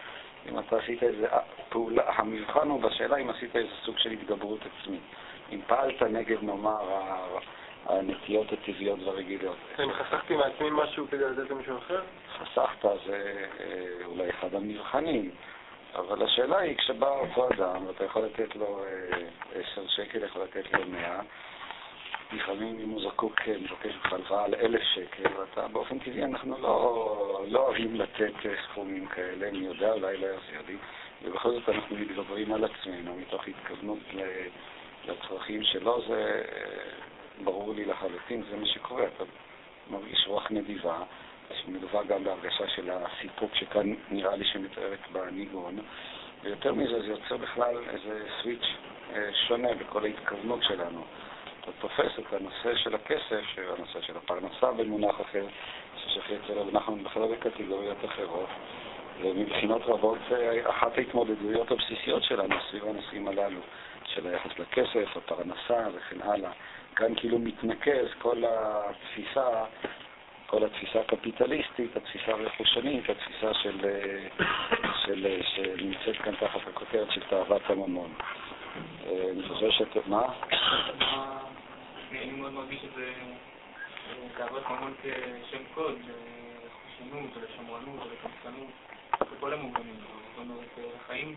אם 0.49 0.58
אתה 0.58 0.76
עשית 0.76 1.02
איזה 1.02 1.26
פעולה, 1.68 2.02
המבחן 2.06 2.68
הוא 2.68 2.80
בשאלה 2.80 3.16
אם 3.16 3.30
עשית 3.30 3.56
איזה 3.56 3.72
סוג 3.84 3.99
של 3.99 4.11
התגברות 4.11 4.61
עצמית. 4.61 5.02
אם 5.52 5.61
פעלת 5.66 6.02
נגד, 6.02 6.42
נאמר, 6.42 6.78
הנטיות 7.87 8.52
הטבעיות 8.52 8.99
והרגילות. 9.04 9.56
אם 9.82 9.92
חסכתי 9.92 10.37
מעצמי 10.37 10.68
משהו 10.72 11.06
כדי 11.11 11.25
לתת 11.25 11.50
למישהו 11.50 11.78
אחר? 11.78 12.00
חסכת 12.38 12.87
זה 13.06 13.46
אה, 13.61 14.06
אולי 14.06 14.30
אחד 14.30 14.54
המבחנים. 14.54 15.30
אבל 15.94 16.22
השאלה 16.22 16.58
היא, 16.58 16.76
כשבא 16.76 17.08
אותו 17.08 17.49
אדם, 17.49 17.87
ואתה 17.87 18.04
יכול 18.04 18.22
לתת 18.22 18.56
לו 18.56 18.84
אה, 18.84 19.18
עשר 19.54 19.87
שקל, 19.88 20.25
יכול 20.25 20.42
לתת 20.42 20.72
לו 20.72 20.87
מאה, 20.87 21.20
לפעמים 22.32 22.80
אם 22.80 22.88
הוא 22.88 23.02
זקוק, 23.02 23.40
אה, 23.49 23.54
מבקש 23.58 23.94
ממך 23.94 24.12
הלוואה 24.12 24.44
על 24.44 24.54
אלף 24.54 24.82
שקל, 24.82 25.28
ואתה 25.38 25.68
באופן 25.68 25.99
טבעי, 25.99 26.25
אנחנו 26.25 26.56
לא, 26.58 27.44
לא 27.49 27.58
אוהבים 27.58 27.94
לתת 27.94 28.32
סכומים 28.64 29.06
כאלה, 29.06 29.49
אני 29.49 29.58
יודע, 29.58 29.92
אולי 29.92 30.16
לא 30.16 30.26
יחזיר 30.26 30.62
לי, 30.66 30.76
ובכל 31.22 31.50
זאת 31.50 31.68
אנחנו 31.68 31.96
מתגברים 31.96 32.52
על 32.52 32.64
עצמנו 32.64 33.16
מתוך 33.16 33.49
התכוונות 33.49 33.99
לצרכים 35.04 35.62
שלו, 35.62 36.02
זה 36.08 36.42
ברור 37.44 37.75
לי 37.75 37.84
לחלוטין, 37.84 38.42
זה 38.50 38.56
מה 38.56 38.66
שקורה, 38.66 39.04
אתה 39.16 39.25
מרגיש 39.90 40.25
רוח 40.26 40.50
נדיבה. 40.50 41.02
שמלווה 41.54 42.02
גם 42.04 42.25
בהרגשה 42.25 42.68
של 42.68 42.90
הסיפוק 42.90 43.54
שכאן 43.54 43.94
נראה 44.11 44.37
לי 44.37 44.44
שמתארת 44.44 44.99
בניגון. 45.12 45.78
ויותר 46.42 46.75
מזה, 46.75 47.00
זה 47.00 47.06
יוצר 47.06 47.37
בכלל 47.37 47.76
איזה 47.88 48.25
סוויץ' 48.40 48.66
אה, 49.14 49.28
שונה 49.49 49.75
בכל 49.75 50.04
ההתכוונות 50.04 50.62
שלנו. 50.62 51.04
אתה 51.61 51.73
תופס 51.80 52.18
את 52.18 52.32
הנושא 52.32 52.76
של 52.76 52.94
הכסף, 52.94 53.44
הנושא 53.76 54.00
של 54.00 54.16
הפרנסה 54.16 54.73
במונח 54.76 55.21
אחר, 55.21 55.47
ששייך 55.97 56.30
אצל 56.44 56.52
רב 56.52 56.76
נחמן 56.76 57.04
בכלל 57.04 57.28
בקטגוריות 57.32 58.04
אחרות. 58.04 58.49
ומבחינות 59.21 59.82
רבות, 59.82 60.18
אחת 60.64 60.99
ההתמודדויות 60.99 61.71
הבסיסיות 61.71 62.23
שלנו 62.23 62.54
סביב 62.71 62.85
הנושאים 62.88 63.28
הללו, 63.28 63.61
של 64.04 64.26
היחס 64.26 64.59
לכסף, 64.59 65.16
הפרנסה 65.16 65.88
וכן 65.94 66.23
הלאה. 66.23 66.50
כאן 66.97 67.14
כאילו 67.16 67.38
מתנקז 67.38 68.06
כל 68.18 68.42
התפיסה 68.49 69.64
כל 70.52 70.64
התפיסה 70.64 71.00
הקפיטליסטית, 71.00 71.97
התפיסה 71.97 72.32
הרכושנית, 72.32 73.11
התפיסה 73.11 73.54
של, 73.54 73.80
של, 75.04 75.40
שנמצאת 75.42 76.16
כאן 76.16 76.35
תחת 76.35 76.61
הכותרת 76.68 77.11
של 77.11 77.23
תאוות 77.30 77.62
הממון. 77.66 78.12
אני 79.06 79.42
חושב 79.49 79.71
שאת... 79.71 80.06
מה? 80.06 80.23
אני 82.11 82.30
מאוד 82.30 82.52
מרגיש 82.52 82.80
שזה 82.80 83.12
תאוות 84.37 84.62
ממון 84.71 84.94
כשם 85.02 85.62
קוד, 85.75 85.99
לחושנות 86.66 87.37
ולשמרנות 87.37 88.00
ולקמצנות, 88.06 88.71
בכל 89.21 89.52
המובנים. 89.52 89.97
זאת 89.97 90.38
אומרת, 90.38 90.99
חיים 91.06 91.35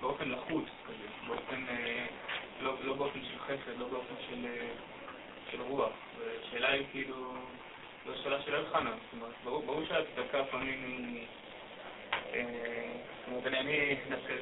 באופן 0.00 0.28
לחוץ 0.28 0.64
כזה, 0.86 1.08
באופן, 1.26 1.64
לא, 2.60 2.74
לא 2.82 2.94
באופן 2.94 3.20
של 3.22 3.38
חסד, 3.38 3.78
לא 3.78 3.86
באופן 3.88 4.14
של, 5.50 5.62
רוח. 5.62 5.92
והשאלה 6.18 6.72
היא 6.72 6.84
כאילו... 6.92 7.34
זו 8.06 8.12
שאלה 8.22 8.42
של 8.42 8.54
אומרת, 9.12 9.32
ברור 9.44 9.84
שהצדקה 9.88 10.40
לפעמים. 10.40 11.24
אה, 12.34 12.92
זאת 13.18 13.28
אומרת, 13.28 13.46
אני 13.46 13.96
דווקא 14.08 14.34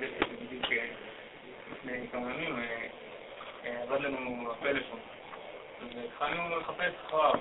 בדיוק 0.45 0.65
אה, 0.73 0.87
לפני 1.73 2.09
כמה 2.13 2.31
ימים, 2.31 2.59
אה, 3.65 3.83
עבד 3.83 4.01
לנו 4.01 4.53
הפלאפון. 4.53 4.99
והתחלנו 5.97 6.59
לחפש 6.59 6.93
אחריו 7.07 7.33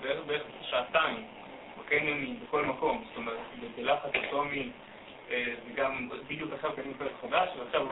בערך 0.00 0.42
שעתיים, 0.62 1.26
בקניונים, 1.78 2.40
בכל 2.40 2.64
מקום, 2.64 3.04
זאת 3.08 3.16
אומרת, 3.16 3.38
בלחץ 3.76 4.10
אטומי, 4.28 4.70
אה, 5.32 5.44
וגם 5.72 6.08
בדיוק 6.28 6.52
עכשיו 6.52 6.72
קנינו 6.72 6.94
פרק 6.98 7.10
חדש, 7.22 7.48
ועכשיו 7.58 7.86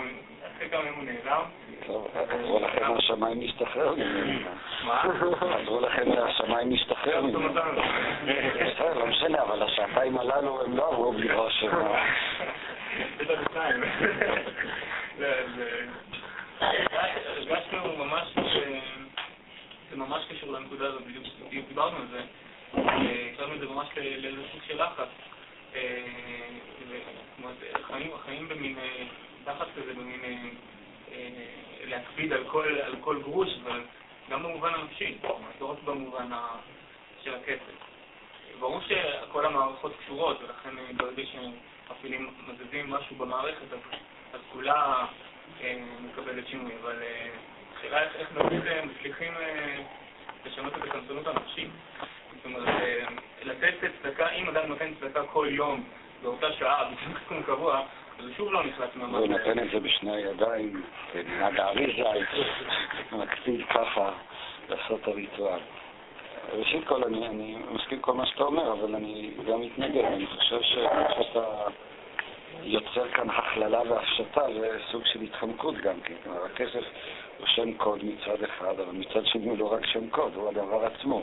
אחרי 0.57 0.69
כמה 0.71 0.81
ימים 0.81 0.95
הוא 0.95 1.05
נעלם. 1.05 1.43
טוב, 1.87 2.09
עזרו 2.31 2.61
לכם 2.61 2.89
מהשמיים 2.93 3.41
להשתחרר 3.41 3.95
ממנו. 3.95 4.51
מה? 4.85 5.03
עזרו 5.63 5.81
לכם 5.81 6.09
מהשמיים 6.09 6.71
להשתחרר 6.71 7.21
ממנו. 7.23 7.49
בסדר, 7.49 8.99
לא 8.99 9.07
משנה, 9.07 9.43
אבל 9.43 9.63
השעתיים 9.63 10.19
הללו 10.19 10.63
הם 10.65 10.77
לא 10.77 10.89
עברו 10.89 11.13
בלי 11.13 11.35
רושם. 11.35 11.67
אה? 11.77 12.07
זה- 15.19 15.47
זה- 15.57 15.87
הרגשנו 17.27 17.97
ממש, 17.97 18.29
זה 19.91 19.97
ממש 19.97 20.23
קשור 20.31 20.53
לנקודה 20.53 20.87
הזאת, 20.89 21.03
בדיוק 21.03 21.25
דיברנו 21.69 21.97
על 21.97 22.07
זה. 22.11 22.21
אה, 22.79 23.29
הקשבנו 23.33 23.55
את 23.55 23.61
זה 23.61 23.67
ממש 23.67 23.89
לאיזה 23.97 24.43
סוג 24.53 24.61
של 24.67 24.83
לחץ. 24.83 25.09
אה, 25.75 26.11
חיים, 28.25 28.49
במין, 28.49 28.79
אה, 28.79 29.05
לחץ 29.47 29.67
כזה, 29.77 29.95
במין, 29.95 30.21
אה, 30.25 30.37
אה, 31.13 31.27
להקפיד 31.85 32.33
על 32.33 32.45
כל, 33.01 33.23
גרוש, 33.23 33.49
אבל 33.65 33.81
גם 34.31 34.43
במובן 34.43 34.75
הנפשי, 34.75 35.19
לא 35.61 35.67
רק 35.67 35.79
במובן 35.85 36.29
של 37.23 37.35
הכסף. 37.35 37.91
ברור 38.61 38.81
שכל 38.81 39.47
המערכות 39.47 39.93
קשורות, 40.05 40.41
ולכן 40.43 40.79
אה, 40.79 40.93
ברגע 40.97 41.23
שמפעילים, 41.27 42.35
מזיזים 42.49 42.91
משהו 42.91 43.17
במערכת, 43.17 43.73
אז, 44.33 44.41
כולה 44.53 45.07
אה, 45.61 45.77
מקבלת 46.01 46.47
שינוי, 46.47 46.73
אבל 46.83 47.03
אה, 47.03 47.31
השאלה 47.79 48.03
איך, 48.03 48.29
אה, 48.37 48.85
מצליחים 48.85 49.33
אה, 49.37 49.83
לשנות 50.47 50.73
את 50.77 50.83
הקמצנות 50.83 51.27
הנפשית. 51.27 51.71
זאת 52.37 52.45
אומרת, 52.45 52.69
אה, 52.69 53.07
לתת 53.43 53.75
צדקה, 54.03 54.31
אם 54.31 54.49
אדם 54.49 54.69
נותן 54.69 54.95
צדקה 55.01 55.23
כל 55.23 55.47
יום, 55.51 55.85
באותה 56.23 56.53
שעה, 56.53 56.85
בדיוק 56.85 57.19
סכום 57.25 57.43
קבוע, 57.43 57.81
אז 58.19 58.25
הוא 58.25 58.35
שוב 58.37 58.53
לא 58.53 58.65
נכנס 58.65 58.89
ממש. 58.95 59.15
הוא 59.15 59.27
נותן 59.27 59.59
את 59.59 59.71
זה 59.73 59.81
בשני 59.81 60.17
הידיים, 60.17 60.83
כמנהג 61.13 61.61
האריזה, 61.61 62.03
מקפיד 63.13 63.61
ככה 63.67 64.11
לעשות 64.69 65.09
הריטואל. 65.09 65.61
ראשית 66.53 66.87
כל, 66.87 67.05
אני, 67.05 67.27
אני 67.27 67.57
מסכים 67.71 68.01
כל 68.01 68.13
מה 68.13 68.27
שאתה 68.27 68.43
אומר, 68.43 68.73
אבל 68.73 68.95
אני 68.95 69.31
גם 69.47 69.61
מתנגד. 69.61 70.05
אני 70.05 70.27
חושב 70.27 70.61
שאתה 70.63 71.45
יוצר 72.63 73.09
כאן 73.09 73.31
הכללה 73.31 73.81
והפשטה, 73.91 74.41
זה 74.61 74.79
סוג 74.91 75.03
של 75.07 75.21
התחמקות 75.21 75.75
גם 75.75 76.01
כן. 76.01 76.15
כלומר, 76.25 76.45
הכסף 76.45 76.85
הוא 77.41 77.47
שם 77.47 77.73
קוד 77.73 78.05
מצד 78.05 78.43
אחד, 78.45 78.81
אבל 78.81 78.93
מצד 78.93 79.27
שני 79.27 79.49
הוא 79.49 79.59
לא 79.59 79.73
רק 79.73 79.87
שם 79.87 80.11
קוד, 80.11 80.33
הוא 80.35 80.49
הדבר 80.49 80.85
עצמו. 80.87 81.23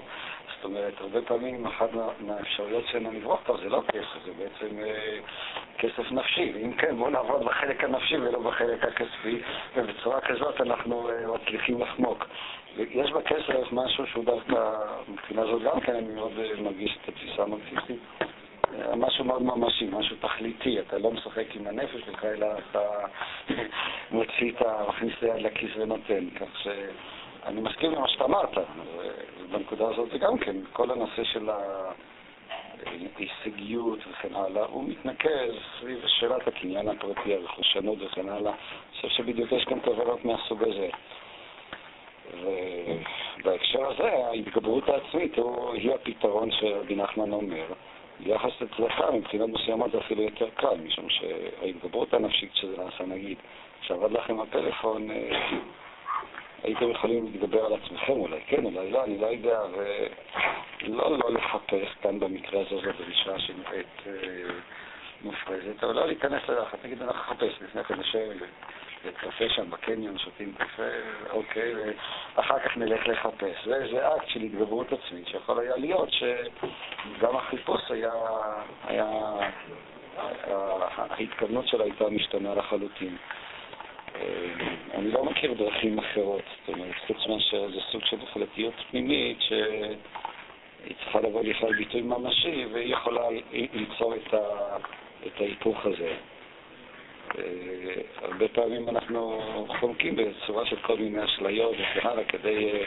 זאת 0.55 0.65
אומרת, 0.65 0.93
הרבה 1.01 1.21
פעמים 1.21 1.65
אחת 1.65 1.93
מה- 1.93 2.09
מהאפשרויות 2.19 2.83
שלנו 2.91 3.12
לברוח 3.12 3.39
טוב 3.45 3.57
זה 3.57 3.69
לא 3.69 3.81
כסף, 3.88 4.25
זה 4.25 4.31
בעצם 4.38 4.79
אה, 4.79 5.17
כסף 5.77 6.12
נפשי. 6.12 6.51
ואם 6.55 6.74
כן, 6.74 6.97
בואו 6.97 7.09
נעבוד 7.09 7.45
בחלק 7.45 7.83
הנפשי 7.83 8.17
ולא 8.17 8.39
בחלק 8.39 8.83
הכספי, 8.83 9.41
ובצורה 9.75 10.21
כזאת 10.21 10.62
אנחנו 10.62 11.09
אה, 11.09 11.27
מצליחים 11.36 11.81
לחמוק. 11.81 12.25
ויש 12.75 13.12
בכסף 13.12 13.71
משהו 13.71 14.07
שהוא 14.07 14.25
דווקא, 14.25 14.71
מבחינה 15.07 15.45
זאת 15.45 15.62
גם 15.62 15.79
כן 15.79 15.95
אני 15.95 16.15
מאוד 16.15 16.31
אה, 16.39 16.62
מרגיש 16.62 16.97
את 17.03 17.09
התפיסה 17.09 17.43
המרקסיסטית. 17.43 18.00
אה, 18.75 18.95
משהו 18.95 19.25
מאוד 19.25 19.41
ממשי, 19.41 19.88
משהו 19.91 20.15
תכליתי, 20.19 20.79
אתה 20.79 20.97
לא 20.97 21.12
משחק 21.12 21.55
עם 21.55 21.67
הנפש 21.67 22.01
שלך, 22.05 22.25
אלא 22.25 22.47
אתה 22.71 22.81
מוציא 24.12 24.51
את 24.51 24.62
ה... 24.62 24.86
מכניס 24.89 25.13
את 25.17 25.41
לכיס 25.41 25.71
ונותן, 25.75 26.29
כך 26.29 26.59
שאני 26.63 27.62
מסכים 27.62 27.91
למה 27.91 28.07
שאתה 28.07 28.25
אמרת, 28.25 28.57
ובנקודה 29.39 29.89
הזאת 29.89 30.09
זה 30.12 30.17
גם 30.17 30.38
כן, 30.38 30.55
כל 30.74 30.91
הנושא 30.91 31.24
של 31.24 31.50
ההישגיות 32.86 34.00
וכן 34.12 34.36
הלאה, 34.36 34.65
הוא 34.65 34.83
מתנקז 34.89 35.53
סביב 35.79 36.03
שאלת 36.07 36.47
הקניין 36.47 36.88
הפרטי, 36.88 37.33
הרכושנות 37.33 37.97
וכן 38.01 38.29
הלאה, 38.29 38.51
אני 38.51 38.95
חושב 38.95 39.09
שבדיוק 39.09 39.51
יש 39.51 39.65
כאן 39.65 39.79
תובנות 39.79 40.25
מהסוג 40.25 40.63
הזה. 40.63 40.89
ובהקשר 42.33 43.86
הזה, 43.88 44.12
ההתגברות 44.27 44.89
העצמית 44.89 45.38
הוא, 45.38 45.73
היא 45.73 45.93
הפתרון 45.93 46.51
שרבי 46.51 46.95
נחמן 46.95 47.32
אומר. 47.32 47.65
ביחס 48.19 48.62
לצלחה, 48.62 49.12
מבחינות 49.12 49.49
מסוימות 49.49 49.91
זה 49.91 49.97
אפילו 49.97 50.21
יותר 50.23 50.49
קל, 50.49 50.75
משום 50.86 51.10
שההתגברות 51.10 52.13
הנפשית 52.13 52.56
שזה 52.56 52.84
נעשה, 52.84 53.06
נגיד, 53.06 53.38
כשעבד 53.82 54.12
לכם 54.12 54.39
הפלאפון, 54.39 55.12
אה, 55.12 55.49
הייתם 56.63 56.89
יכולים 56.91 57.25
להתגבר 57.25 57.65
על 57.65 57.73
עצמכם 57.73 58.13
אולי, 58.13 58.41
כן, 58.47 58.65
אולי 58.65 58.91
לא, 58.91 59.03
אני 59.03 59.17
לא 59.17 59.27
יודע, 59.27 59.60
ולא 60.82 61.17
לא 61.17 61.34
לחפש, 61.34 61.88
כאן 62.01 62.19
במקרה 62.19 62.62
הזה 62.62 62.75
זו 62.75 62.91
דרישה 62.97 63.39
שנראית 63.39 63.88
אה, 64.08 64.12
מופרזת, 65.21 65.84
אבל 65.84 65.95
לא 65.95 66.08
להיכנס 66.08 66.41
ללחץ, 66.49 66.80
נגיד, 66.84 67.01
אנחנו 67.01 67.34
נחפש, 67.34 67.62
לפני 67.62 67.84
כן 67.84 67.99
נשב 67.99 68.32
לקפה 69.08 69.50
שם 69.50 69.70
בקניון, 69.70 70.17
שותים 70.17 70.54
קפה, 70.58 70.84
אוקיי, 71.30 71.74
ואחר 72.36 72.60
כך 72.60 72.78
נלך 72.78 73.08
לחפש. 73.08 73.65
זה, 73.65 74.08
אקט 74.15 74.30
של 74.30 74.41
התגברות 74.41 74.88
עצמית, 74.93 75.28
שיכול 75.28 75.60
היה 75.60 75.78
להיות 75.78 76.10
שגם 76.12 77.36
החיפוש 77.36 77.91
היה, 77.91 78.12
היה, 78.88 79.06
ההתכוונות 80.98 81.67
שלה 81.67 81.84
הייתה 81.84 82.10
משתנה 82.10 82.56
לחלוטין. 82.56 83.17
אה, 84.15 84.22
אני 84.93 85.12
לא 85.12 85.24
מכיר 85.26 85.54
דרכים 85.54 86.00
אחרות, 86.00 86.41
זאת 86.60 86.76
אומרת, 86.76 86.96
חוץ 87.08 87.28
מאשר 87.28 87.67
זה 87.70 87.80
סוג 87.91 88.02
של 88.06 88.17
החלטיות 88.24 88.74
פנימית 88.91 89.41
שהיא 89.41 90.96
צריכה 91.04 91.20
לבוא 91.20 91.43
לכלל 91.43 91.74
ביטוי 91.74 92.02
ממשי 92.02 92.65
והיא 92.74 92.93
יכולה 92.93 93.22
ליצור 93.74 94.13
את 95.28 95.41
ההיפוך 95.41 95.86
הזה. 95.86 96.13
הרבה 98.22 98.48
פעמים 98.48 98.90
אנחנו 98.90 99.42
חומקים 99.80 100.16
בצורה 100.16 100.66
של 100.66 100.76
כל 100.76 100.98
מיני 100.98 101.24
אשליות 101.24 101.76
וכן 101.76 102.08
הלאה 102.08 102.24
כדי 102.24 102.70
אה, 102.74 102.84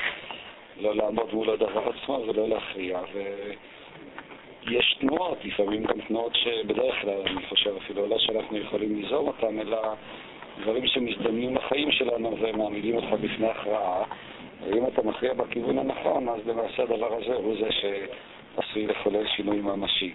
לא 0.81 0.95
לעמוד 0.95 1.35
מול 1.35 1.51
הדבר 1.51 1.89
עצמו 1.89 2.25
ולא 2.29 2.49
להכריע. 2.49 3.01
ויש 4.65 4.97
תנועות, 5.01 5.39
לפעמים 5.45 5.83
גם 5.83 6.01
תנועות 6.01 6.35
שבדרך 6.35 6.95
כלל, 7.01 7.21
אני 7.27 7.47
חושב 7.47 7.77
אפילו 7.77 8.07
לא 8.07 8.19
שאנחנו 8.19 8.57
יכולים 8.57 8.97
ליזום 8.97 9.27
אותן, 9.27 9.61
אלא 9.61 9.95
דברים 10.61 10.87
שמזדמנים 10.87 11.57
לחיים 11.57 11.93
שלנו 11.93 12.37
ומעמידים 12.41 12.97
אותך 12.97 13.13
בפני 13.21 13.47
הכרעה. 13.47 14.05
ואם 14.65 14.87
אתה 14.87 15.03
מכריע 15.03 15.35
בכיוון 15.35 15.79
הנכון, 15.79 16.29
אז 16.29 16.47
למעשה 16.47 16.83
הדבר 16.83 17.15
הזה 17.15 17.35
הוא 17.35 17.57
זה 17.61 17.69
שעשוי 17.73 18.87
לחולל 18.87 19.27
שינוי 19.27 19.61
ממשי. 19.61 20.15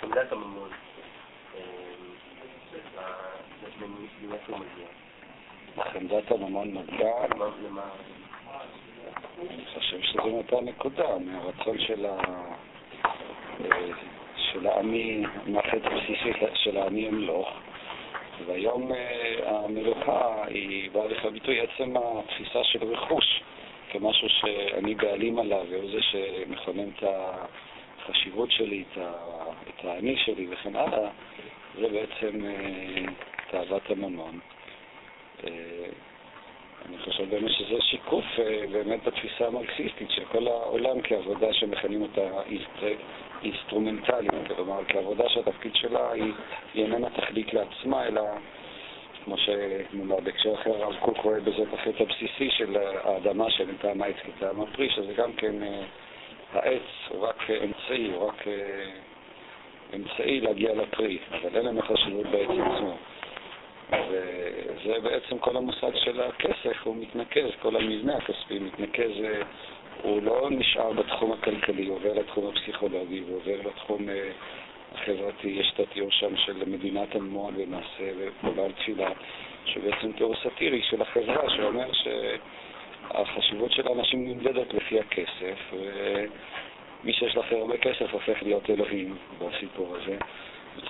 חמדת 0.00 0.32
הממון, 0.32 0.68
מאיפה 3.62 3.84
הוא 3.84 3.88
מגיע? 3.88 4.09
חמדת 5.92 6.30
הממון 6.30 6.74
למה- 6.74 7.46
למה- 7.68 7.90
אני 9.50 9.64
חושב 9.74 10.00
שזו 10.02 10.20
אותה 10.22 10.60
נקודה, 10.60 11.18
מהרצון 11.18 11.78
של 11.78 12.06
ה... 12.06 12.16
אה, 13.64 13.90
של 14.36 14.66
העני, 14.66 15.24
מהחטא 15.46 15.86
הבסיסי 15.86 16.32
של 16.54 16.76
העני 16.76 17.08
אמלוך. 17.08 17.48
והיום 18.46 18.92
אה, 18.92 19.34
המלוכה 19.64 20.44
היא 20.46 20.90
באה 20.90 21.06
לך 21.06 21.24
ביטוי 21.24 21.60
עצם 21.60 21.94
התפיסה 21.96 22.64
של 22.64 22.84
רכוש 22.84 23.42
כמשהו 23.90 24.28
שאני 24.28 24.94
בעלים 24.94 25.38
עליו 25.38 25.64
והוא 25.70 25.90
זה 25.90 26.02
שמכונן 26.02 26.88
את 26.88 27.04
החשיבות 27.98 28.50
שלי, 28.50 28.84
את 29.68 29.84
האני 29.84 30.16
שלי 30.16 30.46
וכן 30.50 30.76
הלאה, 30.76 31.10
זה 31.80 31.86
בעצם 31.88 32.44
אה, 32.44 33.04
תאוות 33.50 33.90
הממון. 33.90 34.38
אה, 35.44 35.50
אני 36.88 36.98
חושב 36.98 37.30
באמת 37.30 37.50
שזה 37.50 37.80
שיקוף 37.80 38.24
אה, 38.38 38.64
באמת 38.72 39.04
בתפיסה 39.04 39.46
המרקסיסטית 39.46 40.10
של 40.10 40.24
כל 40.24 40.46
העולם 40.48 41.00
כעבודה 41.02 41.52
שמכנים 41.52 42.02
אותה 42.02 42.20
אינסט- 42.46 42.96
אינסטרומנטלית, 43.42 44.30
כלומר 44.56 44.84
כעבודה 44.88 45.28
שהתפקיד 45.28 45.74
שלה 45.74 46.12
היא, 46.12 46.32
היא 46.74 46.84
איננה 46.84 47.10
תכלית 47.10 47.54
לעצמה, 47.54 48.06
אלא 48.06 48.22
כמו 49.24 49.36
שנאמר 49.38 50.20
בהקשר 50.20 50.54
אחר, 50.54 50.82
הרב 50.82 50.96
קוק 51.00 51.18
רואה 51.18 51.40
בזה 51.40 51.62
את 51.62 51.74
החטא 51.74 52.02
הבסיסי 52.02 52.50
של 52.50 52.76
האדמה 53.04 53.50
שאין 53.50 53.76
טעם 53.80 54.02
העץ 54.02 54.16
כטעם 54.16 54.60
הפרי, 54.60 54.90
שזה 54.90 55.12
גם 55.12 55.32
כן 55.32 55.62
אה, 55.62 55.82
העץ 56.52 56.82
הוא 57.08 57.26
רק 57.26 57.50
אמצעי, 57.50 58.10
הוא 58.12 58.28
רק 58.28 58.44
אמצעי 59.94 60.40
להגיע 60.40 60.74
לפרי, 60.74 61.18
אבל 61.30 61.56
אין 61.56 61.66
לנו 61.66 61.82
חשיבות 61.82 62.26
בעץ 62.26 62.48
עצמו. 62.50 62.96
וזה 63.92 65.00
בעצם 65.02 65.38
כל 65.38 65.56
המושג 65.56 65.90
של 65.94 66.20
הכסף, 66.20 66.82
הוא 66.84 66.96
מתנקז, 66.96 67.50
כל 67.62 67.76
המבנה 67.76 68.16
הכספי 68.16 68.58
מתנקז, 68.58 69.10
אה, 69.24 69.42
הוא 70.02 70.22
לא 70.22 70.48
נשאר 70.50 70.92
בתחום 70.92 71.32
הכלכלי, 71.32 71.86
הוא 71.86 71.96
עובר 71.96 72.12
לתחום 72.12 72.46
הפסיכולוגי, 72.46 73.18
הוא 73.18 73.36
עובר 73.36 73.68
לתחום 73.68 74.08
אה, 74.08 74.30
החברתי, 74.94 75.48
יש 75.48 75.72
את 75.74 75.80
התיאור 75.80 76.10
שם 76.10 76.36
של 76.36 76.64
מדינת 76.66 77.14
המון 77.14 77.54
במעשה 77.54 78.12
ובעל 78.44 78.72
תפילה, 78.72 79.10
שבעצם 79.64 80.12
תיאור 80.12 80.34
סאטירי 80.42 80.82
של 80.82 81.02
החברה, 81.02 81.50
שאומר 81.56 81.90
שהחשיבות 81.92 83.72
של 83.72 83.88
האנשים 83.88 84.28
נמדדת 84.28 84.74
לפי 84.74 85.00
הכסף, 85.00 85.72
מי 87.04 87.12
שיש 87.12 87.36
הכי 87.36 87.54
הרבה 87.54 87.76
כסף 87.76 88.12
הופך 88.12 88.42
להיות 88.42 88.70
אלוהים 88.70 89.16
בסיפור 89.38 89.96
הזה. 89.96 90.16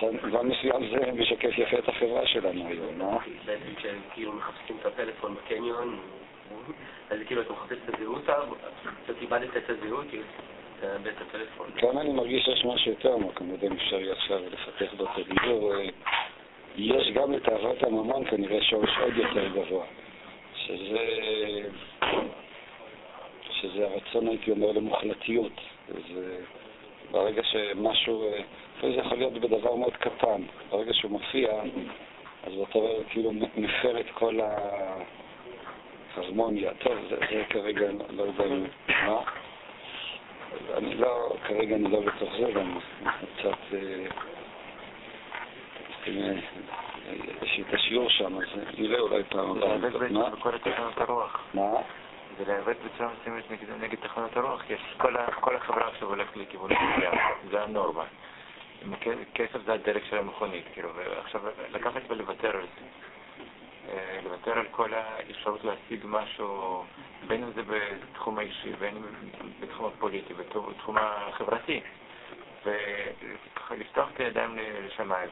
במובן 0.01 0.47
מסוים 0.47 0.89
זה 0.89 1.11
משקף 1.11 1.57
יפה 1.57 1.77
את 1.79 1.89
החברה 1.89 2.27
שלנו 2.27 2.67
היום, 2.67 3.01
אה? 3.01 3.17
בעצם 3.45 3.75
כשהם 3.75 3.99
כאילו 4.13 4.33
מחפשים 4.33 4.77
את 4.81 4.85
הפלאפון 4.85 5.35
בקניון, 5.35 5.99
אז 7.09 7.17
כאילו 7.25 7.41
אתה 7.41 7.53
מחפש 7.53 7.77
את 7.85 7.95
הזהות, 7.95 8.23
קצת 9.03 9.21
איבדת 9.21 9.57
את 9.57 9.69
הזהות, 9.69 10.05
כאילו, 10.09 10.23
את. 10.83 11.77
כאן 11.77 11.97
אני 11.97 12.13
מרגיש 12.13 12.45
שיש 12.45 12.65
משהו 12.65 12.91
יותר 12.91 13.13
עמוק, 13.13 13.41
אני 13.41 13.49
לא 13.49 13.53
יודע 13.53 13.67
אם 13.67 13.73
אפשר 13.73 13.99
יהיה 13.99 14.13
עכשיו 14.13 14.39
לפתח 14.51 14.93
בו 14.97 15.03
את 15.03 15.17
הדיבור. 15.17 15.75
אה, 15.75 15.85
יש 16.77 17.11
גם 17.11 17.31
לתאוות 17.31 17.83
הממון 17.83 18.25
כנראה 18.29 18.61
שורש 18.61 18.89
עוד 19.01 19.17
יותר 19.17 19.47
גבוה, 19.47 19.85
שזה, 20.55 20.97
שזה 23.49 23.87
הרצון, 23.87 24.27
הייתי 24.27 24.51
אומר, 24.51 24.71
למוחלטיות. 24.71 25.61
זה 26.13 26.37
ברגע 27.11 27.43
שמשהו, 27.43 28.23
אה, 28.23 28.41
לפעמים 28.77 28.95
זה 28.95 29.01
יכול 29.01 29.17
להיות 29.17 29.33
בדבר 29.33 29.75
מאוד 29.75 29.93
קטן, 29.97 30.41
ברגע 30.69 30.93
שהוא 30.93 31.11
מופיע, 31.11 31.49
אז 32.43 32.53
אתה 32.69 32.77
אומר, 32.77 33.03
כאילו 33.09 33.31
מפר 33.57 33.99
את 33.99 34.05
כל 34.13 34.39
ההרמוניה. 36.17 36.71
טוב, 36.73 36.93
זה, 37.09 37.15
זה 37.31 37.43
כרגע, 37.49 37.87
לא 38.09 38.23
יודע 38.23 38.45
אם... 38.45 38.65
מה? 38.87 39.21
אני 40.77 40.95
לא, 40.95 41.33
כרגע 41.47 41.75
אני 41.75 41.91
לא 41.91 41.99
בתוך 41.99 42.29
זה, 42.39 42.51
גם 42.51 42.79
קצת... 43.37 43.73
אה, 43.73 44.05
יש 47.41 47.57
לי 47.57 47.63
את 47.69 47.73
השיעור 47.73 48.09
שם, 48.09 48.37
אז 48.37 48.43
נראה 48.77 48.99
אולי 48.99 49.23
פעם 49.23 49.51
הבאה. 49.51 49.77
מה? 51.53 51.75
זה 52.45 52.51
להיאבק 52.51 52.75
בצורה 52.85 53.09
מסוימת 53.21 53.51
נגד, 53.51 53.69
נגד 53.81 53.97
תחנות 53.99 54.37
הרוח, 54.37 54.61
כי 54.61 54.73
כל, 54.97 55.15
כל 55.39 55.55
החברה 55.55 55.87
עכשיו 55.87 56.07
הולכת 56.07 56.37
לכיוון 56.37 56.71
מסוים, 56.71 57.13
זה 57.51 57.63
הנורמה. 57.63 58.03
כסף 59.33 59.59
זה 59.65 59.73
הדלק 59.73 60.03
של 60.09 60.17
המכונית, 60.17 60.65
כאילו, 60.73 60.89
ועכשיו 60.95 61.41
לקחת 61.71 62.01
ולוותר 62.07 62.57
על 62.57 62.61
זה. 62.61 62.85
אה, 63.89 64.19
לוותר 64.23 64.59
על 64.59 64.65
כל 64.71 64.93
האפשרות 64.93 65.63
להשיג 65.63 65.99
משהו, 66.03 66.83
בין 67.27 67.43
אם 67.43 67.51
זה 67.51 67.61
בתחום 67.61 68.39
האישי, 68.39 68.73
בין 68.79 68.97
אם 68.97 69.03
בתחום 69.59 69.85
הפוליטי, 69.85 70.33
בתחום 70.33 70.97
החברתי. 70.97 71.81
וככה 72.65 73.75
לפתוח 73.75 74.09
את 74.13 74.19
הידיים 74.19 74.57
לשמיים, 74.85 75.29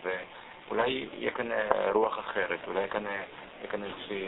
ואולי 0.67 1.07
יהיה 1.13 1.31
כאן 1.31 1.47
רוח 1.93 2.19
אחרת, 2.19 2.59
אולי 2.67 2.79
יהיה 2.79 2.87
כאן, 3.67 3.83
איזושהי 3.83 4.23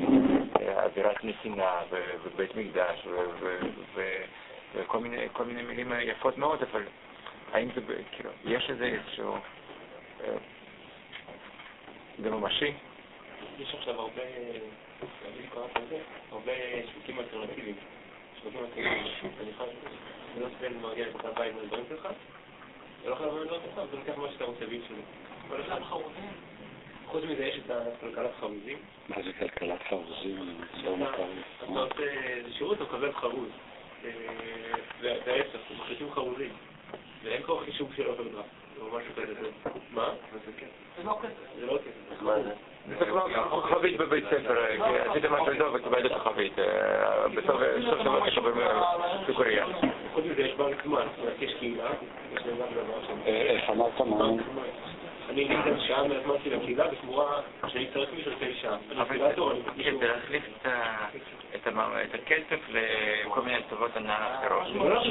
אה, 0.00 0.41
אווירת 0.68 1.24
נתינה 1.24 1.80
ובית 2.24 2.56
מקדש 2.56 3.06
וכל 4.74 4.98
מיני, 4.98 5.26
מיני 5.46 5.62
מילים 5.62 5.92
יפות 6.00 6.38
מאוד, 6.38 6.62
אבל 6.62 6.82
האם 7.52 7.68
זה, 7.74 7.80
כאילו, 8.12 8.30
יש 8.44 8.70
איזה 8.70 8.84
איזשהו... 8.84 9.34
אה, 10.20 10.34
זה 12.22 12.30
ממשי? 12.30 12.72
יש 13.58 13.74
עכשיו 13.74 14.00
הרבה, 14.00 14.22
הרבה 16.30 16.52
שווקים 16.92 17.18
אלטרנטיביים. 17.18 17.76
שווקים 18.42 18.60
אלטרנטיביים. 18.60 19.04
אני 19.40 19.52
חושב, 19.52 19.70
זה 20.34 20.40
לא 20.40 20.48
סבל 20.58 20.90
מגיע 20.90 21.06
לבית 21.06 21.24
הבית 21.24 21.54
לדברים 21.62 21.84
שלך, 21.88 22.08
אתה 23.00 23.10
לא 23.10 23.14
חייב 23.14 23.34
לדברים 23.34 23.60
שלך, 23.64 23.72
אתה 23.72 23.96
לוקח 23.96 24.18
מה 24.18 24.28
שאתה 24.32 24.44
רוצה 24.44 24.64
ואי 24.68 24.80
כל 25.48 25.60
אחד 25.60 25.82
חרוזים. 25.82 26.51
חוץ 27.12 27.24
מזה 27.24 27.44
יש 27.44 27.60
את 27.66 27.70
הכלכלת 27.70 28.30
חרוזים. 28.40 28.78
מה 29.08 29.16
זה 29.24 29.32
כלכלת 29.38 29.82
חרוזים? 29.88 30.36
אני 30.74 30.84
לא 30.84 30.96
מכיר. 30.96 31.24
אתה 31.58 31.66
עושה 31.66 32.02
איזה 32.26 32.52
שירות, 32.52 32.76
אתה 32.76 32.84
מקבל 32.84 33.12
חרוז. 33.12 33.48
וההפך, 35.00 35.56
מחליטים 35.78 36.10
חרוזים. 36.10 36.50
ואין 37.24 37.42
כל 37.42 37.56
חישוב 37.64 37.92
של 37.96 38.06
אוברדרפט. 38.08 38.46
מה? 39.90 40.08
זה 40.96 41.02
לא 41.04 41.18
כסף. 41.22 41.32
זה 41.60 41.66
לא 41.66 41.78
כסף. 41.78 42.22
מה 42.22 42.42
זה? 42.42 42.50
זה 42.98 43.04
כמו 43.04 43.20
כוכבית 43.50 43.96
בבית 43.96 44.24
ספר, 44.24 44.64
עשית 45.10 45.24
משהו 45.24 45.58
טוב 45.58 45.74
וקיבלת 45.74 46.12
כוכבית. 46.12 46.52
בסוף 47.34 47.60
דבר 48.04 48.30
תקבל 48.30 48.52
סוכריה. 49.26 49.66
חוץ 50.14 50.24
מזה 50.24 50.42
יש 50.42 50.54
בנק 50.54 50.84
זמן, 50.84 51.06
יש 51.40 51.54
קהילה, 51.58 51.90
יש 52.32 52.42
גם 52.42 52.56
דבר 52.56 53.06
שם. 53.06 53.22
איך 53.26 53.70
אמרת 53.70 54.00
מה? 54.00 54.28
אני 55.32 55.44
אגיד 55.44 55.58
שעה 55.86 56.08
מהזמן 56.08 56.34
שלי 56.44 56.56
לקהילה 56.56 56.88
בתמורה 56.88 57.40
שאני 57.66 57.86
צריך 57.94 58.10
מישהו 58.16 58.32
לפני 58.32 58.54
שעה. 58.54 58.76
אבל 58.98 59.18
זה 60.00 60.06
להחליף 60.06 60.42
את 62.04 62.14
הכסף 62.14 62.60
לכל 62.68 63.42
מיני 63.42 63.58
טובות 63.68 63.96
הנאה 63.96 64.38
אחרות. 64.38 64.66
לא 64.74 65.02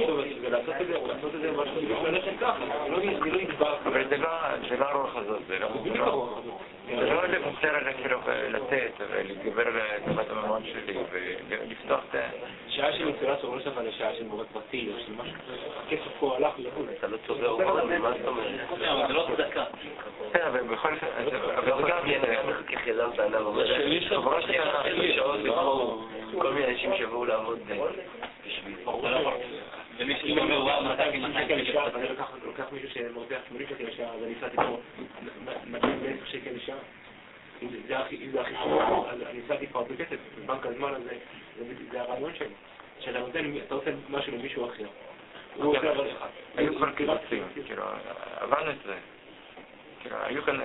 זה, 0.41 0.49
לעשות 0.49 0.75
את 0.81 0.88
זה, 0.88 0.93
לעשות 0.93 1.36
את 1.36 1.41
זה 1.41 1.51
משהו, 1.51 2.05
ללכת 2.05 2.31
ככה, 2.41 2.60
לא 2.89 2.99
נדבר. 3.41 3.77
אבל 3.86 4.07
זה 4.69 4.77
לא 4.77 4.86
הרוח 4.86 5.15
הזאת, 5.15 5.41
זה 5.47 5.60
לא... 5.60 6.41
זה 6.99 7.10
לא 7.10 7.27
לוותר 7.27 7.75
על 7.75 7.93
כאילו 7.93 8.19
לתת 8.49 8.91
ולהתגבר 9.12 9.67
על 9.67 9.99
טובת 10.08 10.30
הממון 10.30 10.63
שלי 10.63 10.97
ולפתוח 11.49 11.99
את 12.10 12.15
ה... 12.15 12.19
שעה 12.67 12.93
של 12.93 13.08
אינסטלציה 13.08 13.49
לא 13.49 13.60
שווה 13.60 13.84
לשעה 13.84 14.15
של 14.15 14.23
מורה 14.23 14.45
פרטי 14.54 14.89
או 14.93 14.99
של 15.06 15.12
משהו 15.12 15.34
כזה, 15.47 15.58
הכסף 15.86 16.12
פה 16.19 16.36
הלך 16.36 16.54
לחו"ל. 16.58 16.86
אתה 16.97 17.08
לא 17.08 17.17
צובר 17.27 17.49
אוכל, 17.49 17.63
מה 17.99 18.12
זאת 18.17 18.27
אומרת? 18.27 19.08
זה 19.08 19.13
לא 19.13 19.27
צדקה. 19.36 19.63
כן, 20.34 20.41
אבל 20.47 20.62
בכל 20.62 20.93
אופן, 20.93 21.08
אבל 21.58 21.84
זה 21.84 21.89
גם... 21.89 22.08
מחכה 22.49 22.80
חינם 22.84 23.10
בענב, 23.17 23.36
אבל 23.36 23.67
חברה 24.10 24.41
שעות 24.41 25.39
לבחור 25.39 26.08
כל 26.38 26.54
מיני 26.54 26.71
אנשים 26.71 26.91
שיבואו 26.97 27.25
לעבוד 27.25 27.60
בשבילי. 28.45 28.84
אם 30.02 30.10
אני 30.10 30.42
אומר, 30.42 30.64
וואו, 30.64 30.84
200 30.84 31.34
שקל 31.34 31.56
לשעה, 31.56 31.86
ואני 31.94 32.08
לוקח 32.44 32.66
מישהו 32.72 32.90
שמרוויח 32.90 33.42
80 33.50 33.68
שקל 33.70 33.84
לשעה, 33.84 34.14
אז 34.14 34.24
אני 34.24 34.34
הפסדתי 34.34 34.56
פה 34.56 34.80
210 35.68 36.26
שקל 36.26 36.50
לשעה. 36.56 36.78
אם 37.62 37.68
זה 37.88 38.00
הכי 38.00 38.56
חשוב, 38.56 39.06
אני 39.30 39.40
הפסדתי 39.40 39.68
פה 39.68 39.80
הרבה 39.80 39.96
כסף, 39.96 40.18
בבנק 40.38 40.66
הזמן 40.66 40.94
הזה, 40.94 41.18
זה 41.92 42.02
הרעיון 42.02 42.36
שלי. 42.36 42.48
שאתה 43.00 43.20
נותן, 43.20 43.58
אתה 43.68 43.76
עושה 43.76 43.92
משהו 44.10 44.34
למישהו 44.38 44.70
אחר. 44.70 44.88
היו 46.56 46.76
כבר 46.76 46.92
קיבוצים, 46.92 47.44
כאילו, 47.66 47.84
עברנו 48.40 48.72
את 48.72 48.76
זה. 48.86 48.98
כאילו, 50.00 50.16
היו 50.24 50.44
כאן 50.44 50.60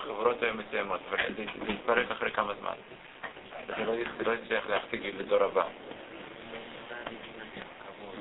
חברות 0.00 0.42
מסוימות, 0.42 1.00
אבל 1.10 1.18
זה 1.36 1.44
התפרק 1.68 2.10
אחרי 2.10 2.30
כמה 2.30 2.54
זמן. 2.54 2.74
זה 4.18 4.24
לא 4.24 4.32
הצליח 4.32 4.68
להחזיק 4.68 5.00
לדור 5.18 5.42
הבא. 5.42 5.64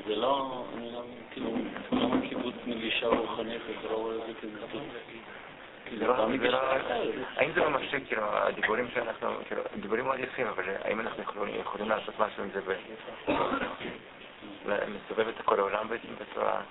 זה 0.08 0.15
לא, 0.15 0.63
אני 0.78 0.91
לא, 0.91 1.02
כאילו, 1.32 1.50
למה 1.91 2.28
קיבוץ 2.30 2.56
מגישה 2.65 3.08
רוחנית, 3.08 3.62
וזה 3.68 3.89
לא 3.91 3.96
רואה 3.96 4.15
את 4.15 4.22
זה 4.26 4.34
כזאת. 4.41 4.70
האם 7.38 7.52
זה 7.56 7.70
ממשי, 7.70 7.98
כאילו, 8.08 8.22
הדיבורים 8.24 8.88
שאנחנו, 8.94 9.30
כאילו, 9.48 9.62
דיבורים 9.82 10.06
מאוד 10.06 10.20
יפים, 10.20 10.48
אבל 10.48 10.63
האם 10.84 11.00
אנחנו 11.00 11.24
יכולים 11.60 11.89
לעשות 11.89 12.20
משהו 12.20 12.44
עם 12.44 12.50
זה 12.54 12.62
ולסובב 14.65 15.28
את 15.28 15.41
כל 15.46 15.60
העולם 15.60 15.88
בעצם 15.89 16.08
בצורה... 16.20 16.62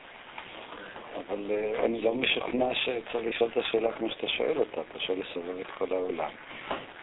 אבל 1.14 1.50
אני 1.84 2.00
לא 2.00 2.14
משוכנע 2.14 2.74
שצריך 2.74 3.26
לשאול 3.26 3.50
את 3.52 3.56
השאלה 3.56 3.92
כמו 3.92 4.10
שאתה 4.10 4.28
שואל 4.28 4.58
אותה, 4.58 4.80
אתה 4.90 5.00
שואל 5.00 5.18
לסובב 5.20 5.58
את 5.60 5.66
כל 5.78 5.86
העולם. 5.90 6.30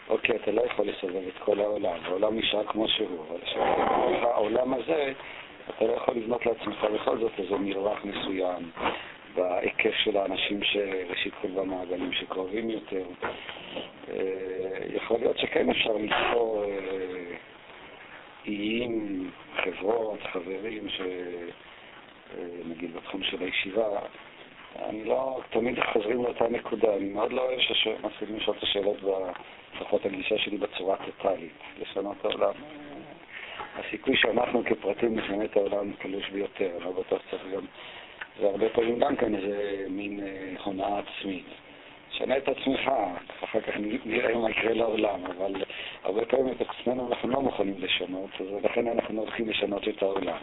אוקיי, 0.10 0.36
אתה 0.36 0.52
לא 0.52 0.62
יכול 0.62 0.88
לסובב 0.88 1.28
את 1.28 1.44
כל 1.44 1.60
העולם, 1.60 1.98
העולם 2.06 2.38
נשאר 2.38 2.64
כמו 2.64 2.88
שהוא, 2.88 3.26
אבל 3.30 3.40
העולם 4.22 4.74
הזה, 4.74 5.14
אתה 5.70 5.86
לא 5.86 5.92
יכול 5.92 6.16
לבנות 6.16 6.46
לעצמך 6.46 6.86
בכל 6.94 7.18
זאת 7.18 7.32
איזה 7.38 7.58
מרווח 7.58 8.06
מסוים 8.06 8.72
בהיקף 9.36 9.94
של 10.04 10.18
האנשים 10.18 10.64
שראשית 10.64 11.34
כל 11.42 11.48
במעגלים 11.48 12.14
שקרובים 12.14 12.70
יותר. 12.70 13.04
יכול 14.94 15.20
להיות 15.20 15.38
שכן 15.38 15.70
אפשר 15.70 15.94
לבחור 15.94 16.64
איים, 18.46 19.30
חברות, 19.64 20.20
חברים, 20.34 20.88
שנגיד 20.90 22.96
בתחום 22.96 23.24
של 23.24 23.44
הישיבה, 23.44 24.00
אני 24.80 25.06
לא, 25.06 25.40
תמיד 25.50 25.80
חוזרים 25.94 26.24
לאותה 26.24 26.48
נקודה, 26.48 26.96
אני 26.96 27.10
מאוד 27.10 27.34
לא 27.34 27.42
אוהב 27.42 27.60
שמתחילים 27.60 28.36
לשאול 28.36 28.58
את 28.58 28.64
השאלות, 28.64 28.98
לפחות 29.76 30.06
הגישה 30.06 30.38
שלי 30.38 30.58
בצורה 30.58 30.96
טוטאלית, 31.06 31.54
לשנות 31.82 32.26
העולם. 32.26 32.54
הסיכוי 33.76 34.16
שאנחנו 34.16 34.64
כפרטים 34.66 35.20
נשנה 35.20 35.46
את 35.46 35.58
העולם 35.58 35.94
קלוש 35.94 36.30
ביותר, 36.30 36.70
אני 36.76 36.86
לא 36.86 36.92
בטוח 36.92 37.22
שצריך 37.28 37.44
גם, 37.56 37.66
זה 38.40 38.46
הרבה 38.46 38.70
פעמים 38.70 39.00
גם 39.00 39.16
כאן 39.16 39.36
איזה 39.36 39.86
מין 39.90 40.20
הונאה 40.64 41.00
עצמית. 41.00 41.46
שנה 42.12 42.38
את 42.38 42.48
עצמך, 42.48 42.92
אחר 43.44 43.62
כך 43.62 43.74
נראה 44.06 44.38
מה 44.38 44.50
יקרה 44.50 44.74
לעולם, 44.74 45.26
אבל 45.26 45.64
הרבה 46.04 46.26
פעמים 46.26 46.54
את 46.54 46.62
עצמנו 46.62 47.08
אנחנו 47.10 47.30
לא 47.30 47.42
מוכנים 47.42 47.76
לשנות, 47.78 48.30
אז 48.40 48.64
לכן 48.64 48.88
אנחנו 48.88 49.22
הולכים 49.22 49.50
לשנות 49.50 49.88
את 49.88 50.02
העולם. 50.04 50.38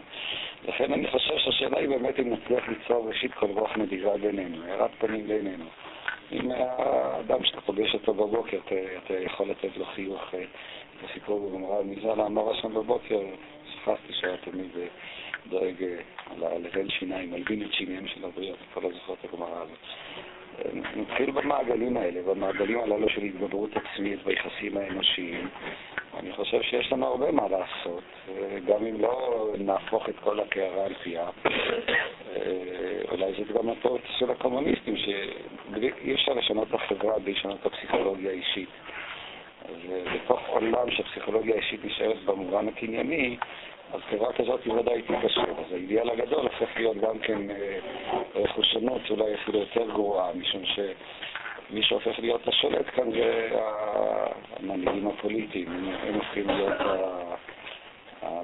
לכן 0.68 0.92
אני 0.92 1.06
חושב 1.06 1.38
שהשאלה 1.38 1.78
היא 1.78 1.88
באמת 1.88 2.20
אם 2.20 2.32
נצליח 2.32 2.68
ליצור 2.68 3.08
ראשית 3.08 3.34
כל 3.34 3.46
רוח 3.46 3.76
נדיבה 3.76 4.16
בינינו, 4.16 4.64
הארת 4.64 4.90
פנים 4.98 5.26
בינינו. 5.26 5.64
אם 6.32 6.50
האדם 6.50 7.44
שאתה 7.44 7.60
פוגש 7.60 7.94
אותו 7.94 8.14
בבוקר, 8.14 8.58
אתה, 8.66 8.74
אתה 9.04 9.14
יכול 9.14 9.50
לתת 9.50 9.76
לו 9.76 9.84
חיוך, 9.84 10.34
את 10.34 11.10
הסיפור 11.10 11.48
בגמרא, 11.48 11.82
מי 11.82 11.96
זה 12.02 12.12
אמר 12.12 12.54
שם 12.60 12.74
בבוקר, 12.74 13.20
שכחתי 13.74 14.12
שהיה 14.12 14.36
תמיד 14.36 14.70
דואג 15.46 15.84
לבן 16.36 16.90
שיניים, 16.90 17.30
מלבין 17.30 17.62
את 17.62 17.72
שיניהם 17.72 18.06
של 18.06 18.24
הבריות, 18.24 18.58
אתה 18.72 18.80
לא 18.80 18.90
זוכר 18.92 19.12
את 19.12 19.24
הגמרא 19.24 19.62
הזאת. 19.62 19.78
נתחיל 20.96 21.30
במעגלים 21.30 21.96
האלה, 21.96 22.22
במעגלים 22.22 22.80
הללו 22.80 23.08
של 23.08 23.22
התגברות 23.22 23.70
עצמית 23.76 24.22
ביחסים 24.22 24.76
האנושיים. 24.76 25.48
אני 26.18 26.32
חושב 26.32 26.62
שיש 26.62 26.92
לנו 26.92 27.06
הרבה 27.06 27.32
מה 27.32 27.42
לעשות, 27.48 28.02
גם 28.66 28.86
אם 28.86 29.00
לא 29.00 29.46
נהפוך 29.58 30.08
את 30.08 30.14
כל 30.18 30.40
הקערה 30.40 30.84
על 30.84 30.94
פיה. 30.94 31.28
אולי 33.10 33.32
זה 33.38 33.52
גם 33.54 33.68
הטעות 33.68 34.00
של 34.18 34.30
הקומוניסטים, 34.30 34.96
שאי 34.96 36.14
אפשר 36.14 36.32
לשנות 36.32 36.68
את 36.68 36.74
החברה 36.74 37.18
בלי 37.18 37.32
לשנות 37.32 37.60
את 37.60 37.66
הפסיכולוגיה 37.66 38.30
האישית. 38.30 38.68
אז 39.68 39.92
בתוך 40.14 40.40
עולם 40.48 40.90
שהפסיכולוגיה 40.90 41.54
האישית 41.54 41.84
נשארת 41.84 42.24
במובן 42.24 42.68
הקנייני, 42.68 43.36
אז 43.92 44.00
חברה 44.10 44.32
כזאת 44.32 44.64
היא 44.64 44.72
ודאי 44.72 45.02
תתקשר. 45.02 45.40
אז 45.40 45.72
האידיאל 45.72 46.10
הגדול 46.10 46.42
הופך 46.42 46.76
להיות 46.76 46.96
גם 46.96 47.18
כן 47.18 47.38
רכושנות, 48.68 49.10
אולי 49.10 49.34
אפילו 49.34 49.58
יותר 49.58 49.86
גרועה, 49.86 50.32
משום 50.34 50.62
שמי 50.64 51.82
שהופך 51.82 52.18
להיות 52.18 52.48
השולט 52.48 52.86
כאן 52.94 53.10
זה 53.10 53.50
המנהיגים 54.56 55.08
הפוליטיים, 55.08 55.68
הם 56.02 56.14
הופכים 56.14 56.46
להיות 56.46 56.78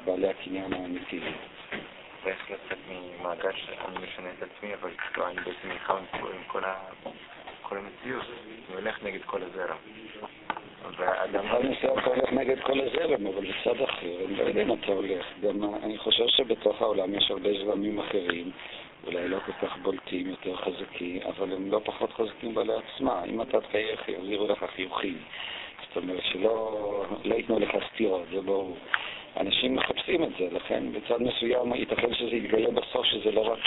בעלי 0.04 0.28
הקניין 0.28 0.72
האמיתיים. 0.72 1.32
ואיך 2.24 2.50
לצאת 2.50 2.78
ממעגל 2.88 3.52
שאני 3.52 4.06
משנה 4.06 4.28
את 4.38 4.42
עצמי, 4.42 4.74
אבל 4.74 4.90
אני 5.26 5.36
בעצם 5.36 5.68
נלחם 5.68 5.96
עם 6.12 6.42
כל 7.62 7.76
המציאות, 7.76 8.24
אני 8.68 8.74
הולך 8.74 9.02
נגד 9.04 9.22
כל 9.26 9.40
הזרם. 9.42 9.76
בכל 11.32 11.62
מסוים 11.62 11.98
אתה 11.98 12.10
הולך 12.10 12.32
נגד 12.32 12.60
כל 12.60 12.80
הזרם, 12.80 13.26
אבל 13.26 13.46
בצד 13.46 13.82
אחר, 13.82 14.24
אני 14.26 14.36
לא 14.36 14.42
יודע 14.42 14.62
אם 14.62 14.72
אתה 14.72 14.92
הולך. 14.92 15.26
גם 15.42 15.74
אני 15.82 15.98
חושב 15.98 16.24
שבתוך 16.28 16.82
העולם 16.82 17.14
יש 17.14 17.30
הרבה 17.30 17.50
זרמים 17.64 17.98
אחרים, 17.98 18.50
אולי 19.06 19.28
לא 19.28 19.38
כל 19.46 19.52
כך 19.66 19.76
בולטים, 19.82 20.28
יותר 20.28 20.56
חזקים, 20.56 21.22
אבל 21.22 21.52
הם 21.52 21.70
לא 21.70 21.80
פחות 21.84 22.12
חזקים 22.12 22.54
בעלי 22.54 22.72
עצמה. 22.72 23.24
אם 23.24 23.42
אתה 23.42 23.60
תחייך, 23.60 24.08
יחזירו 24.08 24.46
לך 24.46 24.64
חיוכים. 24.76 25.18
זאת 25.88 25.96
אומרת 25.96 26.22
שלא 26.32 27.04
לא 27.24 27.34
ייתנו 27.34 27.58
לך 27.58 27.70
סתירות, 27.92 28.22
זה 28.32 28.40
ברור. 28.40 28.76
אנשים 29.36 29.74
מחפשים 29.74 30.24
את 30.24 30.28
זה, 30.38 30.48
לכן 30.52 30.92
בצד 30.92 31.22
מסוים 31.22 31.74
ייתכן 31.74 32.14
שזה 32.14 32.36
יתגלה 32.36 32.70
בסוף 32.70 33.06
שזה 33.06 33.30
לא 33.30 33.40
רק 33.40 33.58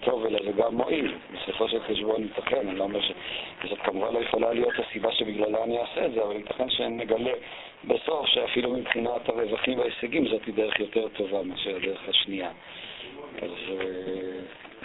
טוב, 0.00 0.26
אלא 0.26 0.38
זה 0.44 0.52
גם 0.52 0.74
מועיל. 0.74 1.14
בסופו 1.34 1.68
של 1.68 1.80
חשבון 1.82 2.22
ייתכן, 2.22 2.68
אני 2.68 2.78
לא 2.78 2.84
אומר 2.84 3.00
ש... 3.00 3.12
זאת 3.68 3.78
כמובן 3.78 4.14
לא 4.14 4.18
יכולה 4.18 4.52
להיות 4.52 4.72
הסיבה 4.78 5.12
שבגללה 5.12 5.64
אני 5.64 5.78
אעשה 5.78 6.06
את 6.06 6.12
זה, 6.12 6.22
אבל 6.22 6.36
ייתכן 6.36 6.70
שנגלה 6.70 7.32
בסוף 7.84 8.26
שאפילו 8.26 8.70
מבחינת 8.70 9.28
הרווחים 9.28 9.78
וההישגים 9.78 10.28
זאת 10.28 10.44
היא 10.46 10.54
דרך 10.54 10.80
יותר 10.80 11.08
טובה 11.08 11.42
מאשר 11.42 11.76
הדרך 11.76 12.08
השנייה. 12.08 12.50
אז 13.42 13.50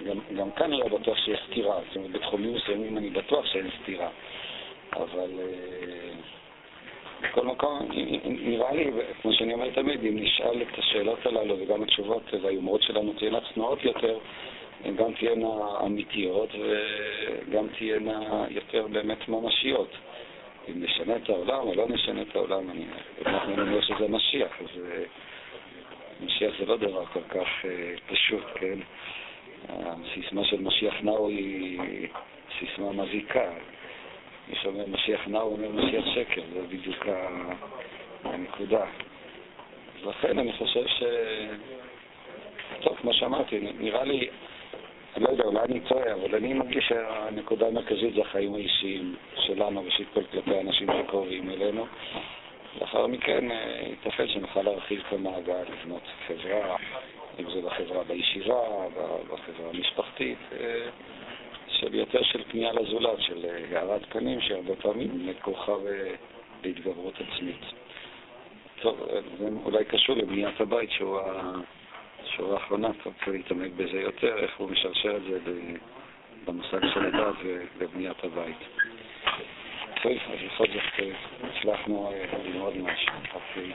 גם, 0.06 0.20
גם 0.38 0.52
כאן 0.52 0.66
אני 0.66 0.78
לא 0.80 0.88
בטוח 0.88 1.18
שיש 1.18 1.40
סתירה, 1.52 1.80
זאת 1.88 1.96
אומרת, 1.96 2.12
בתחומים 2.12 2.54
מסוימים 2.54 2.98
אני 2.98 3.10
בטוח 3.10 3.46
שאין 3.46 3.70
סתירה, 3.82 4.10
אבל 4.94 5.30
בכל 7.22 7.46
מקום, 7.46 7.88
נראה 8.26 8.74
לי, 8.74 8.92
כמו 9.22 9.34
שאני 9.34 9.54
אומר 9.54 9.70
תמיד, 9.70 10.06
אם 10.06 10.16
נשאל 10.20 10.62
את 10.62 10.80
השאלות 10.80 11.26
הללו 11.26 11.56
וגם 11.60 11.84
התשובות 11.84 12.34
והיומרות 12.42 12.82
שלנו 12.82 13.14
תהיינה 13.14 13.40
צנועות 13.54 13.84
יותר, 13.84 14.18
הן 14.84 14.96
גם 14.96 15.14
תהיינה 15.14 15.48
אמיתיות 15.86 16.50
וגם 16.56 17.68
תהיינה 17.78 18.46
יותר 18.50 18.88
באמת 18.88 19.28
ממשיות. 19.28 19.92
אם 20.70 20.84
נשנה 20.84 21.16
את 21.16 21.30
העולם 21.30 21.60
או 21.60 21.76
לא 21.76 21.88
נשנה 21.90 22.22
את 22.22 22.36
העולם, 22.36 22.70
אני 22.70 23.62
אומר 23.62 23.82
שזה 23.82 24.08
משיח, 24.08 24.52
אז 24.62 24.82
משיח 26.22 26.54
זה 26.60 26.66
לא 26.66 26.78
דבר 26.78 27.06
כל 27.06 27.24
כך 27.30 27.66
פשוט, 28.08 28.44
כן? 28.56 28.80
הסיסמה 29.70 30.44
של 30.44 30.62
משיח 30.62 30.94
נאו 31.02 31.30
היא 31.30 32.08
סיסמה 32.60 32.92
מזיקה. 32.92 33.52
מי 34.48 34.56
שאומר 34.62 34.86
משיח 34.88 35.28
נאו 35.28 35.42
אומר 35.42 35.70
משיח 35.70 36.06
שקר, 36.14 36.42
זה 36.54 36.62
בדיוק 36.68 37.06
הנקודה. 38.24 38.86
אז 40.00 40.06
לכן 40.08 40.40
אני 40.40 40.54
חושב 40.54 40.88
ש... 40.88 41.04
טוב, 42.82 42.98
כמו 43.02 43.14
שאמרתי, 43.14 43.60
נראה 43.80 44.04
לי, 44.04 44.28
אני 45.16 45.24
לא 45.24 45.30
יודע, 45.30 45.44
אולי 45.44 45.60
אני 45.60 45.80
טועה, 45.80 46.14
אבל 46.14 46.36
אני 46.36 46.54
מרגיש 46.54 46.86
שהנקודה 46.88 47.68
המרכזית 47.68 48.14
זה 48.14 48.22
החיים 48.22 48.56
האישיים 48.56 49.16
שלנו, 49.36 49.84
ראשית 49.86 50.08
כל 50.14 50.24
כלפי 50.32 50.56
האנשים 50.56 50.88
שקרובים 51.04 51.50
אלינו. 51.50 51.86
לאחר 52.82 53.08
מכן 53.08 53.46
ייתכן 53.90 54.28
שנוכל 54.28 54.62
להרחיב 54.62 55.04
את 55.08 55.14
המעגל, 55.14 55.62
לבנות 55.72 56.02
חברה, 56.28 56.76
אם 57.40 57.46
זה 57.52 57.62
בחברה 57.62 58.04
בישיבה, 58.04 58.60
בחברה 59.28 59.70
המשפחתית. 59.70 60.38
של 61.68 61.96
יותר 61.96 62.24
של 62.24 62.44
פנייה 62.44 62.74
לזולת, 62.74 63.22
של 63.22 63.46
הארת 63.76 64.02
פנים, 64.10 64.42
שהרבה 64.42 64.76
פעמים 64.76 65.34
כרוכה 65.42 65.74
בהתגברות 66.62 67.14
עצמית. 67.14 67.62
טוב, 68.82 69.08
זה 69.38 69.50
אולי 69.66 69.86
קשור 69.86 70.16
לבניית 70.16 70.62
הבית, 70.62 70.92
שהוא 70.92 71.20
השורה 72.28 72.54
האחרונה, 72.54 72.90
אתה 72.90 73.10
רוצה 73.10 73.32
להתעמק 73.32 73.72
בזה 73.78 74.02
יותר, 74.02 74.38
איך 74.38 74.52
הוא 74.58 74.70
משרשר 74.70 75.16
את 75.16 75.22
זה 75.24 75.40
במושג 76.46 76.80
של 76.94 77.06
הדת 77.06 77.36
ובבניית 77.44 78.24
הבית. 78.24 78.58
טוב, 80.02 80.12
אז 80.12 80.40
בכל 80.46 80.66
זאת 80.68 81.16
הצלחנו 81.44 82.12
ללמוד 82.44 82.74
משהו. 82.78 83.14
אוקיי. 83.34 83.72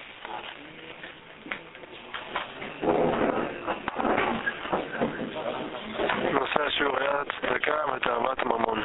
נושא 6.32 6.62
השיעור 6.66 6.98
היה 6.98 7.22
צדקה 7.40 7.76
ותאוות 7.96 8.46
ממון. 8.46 8.82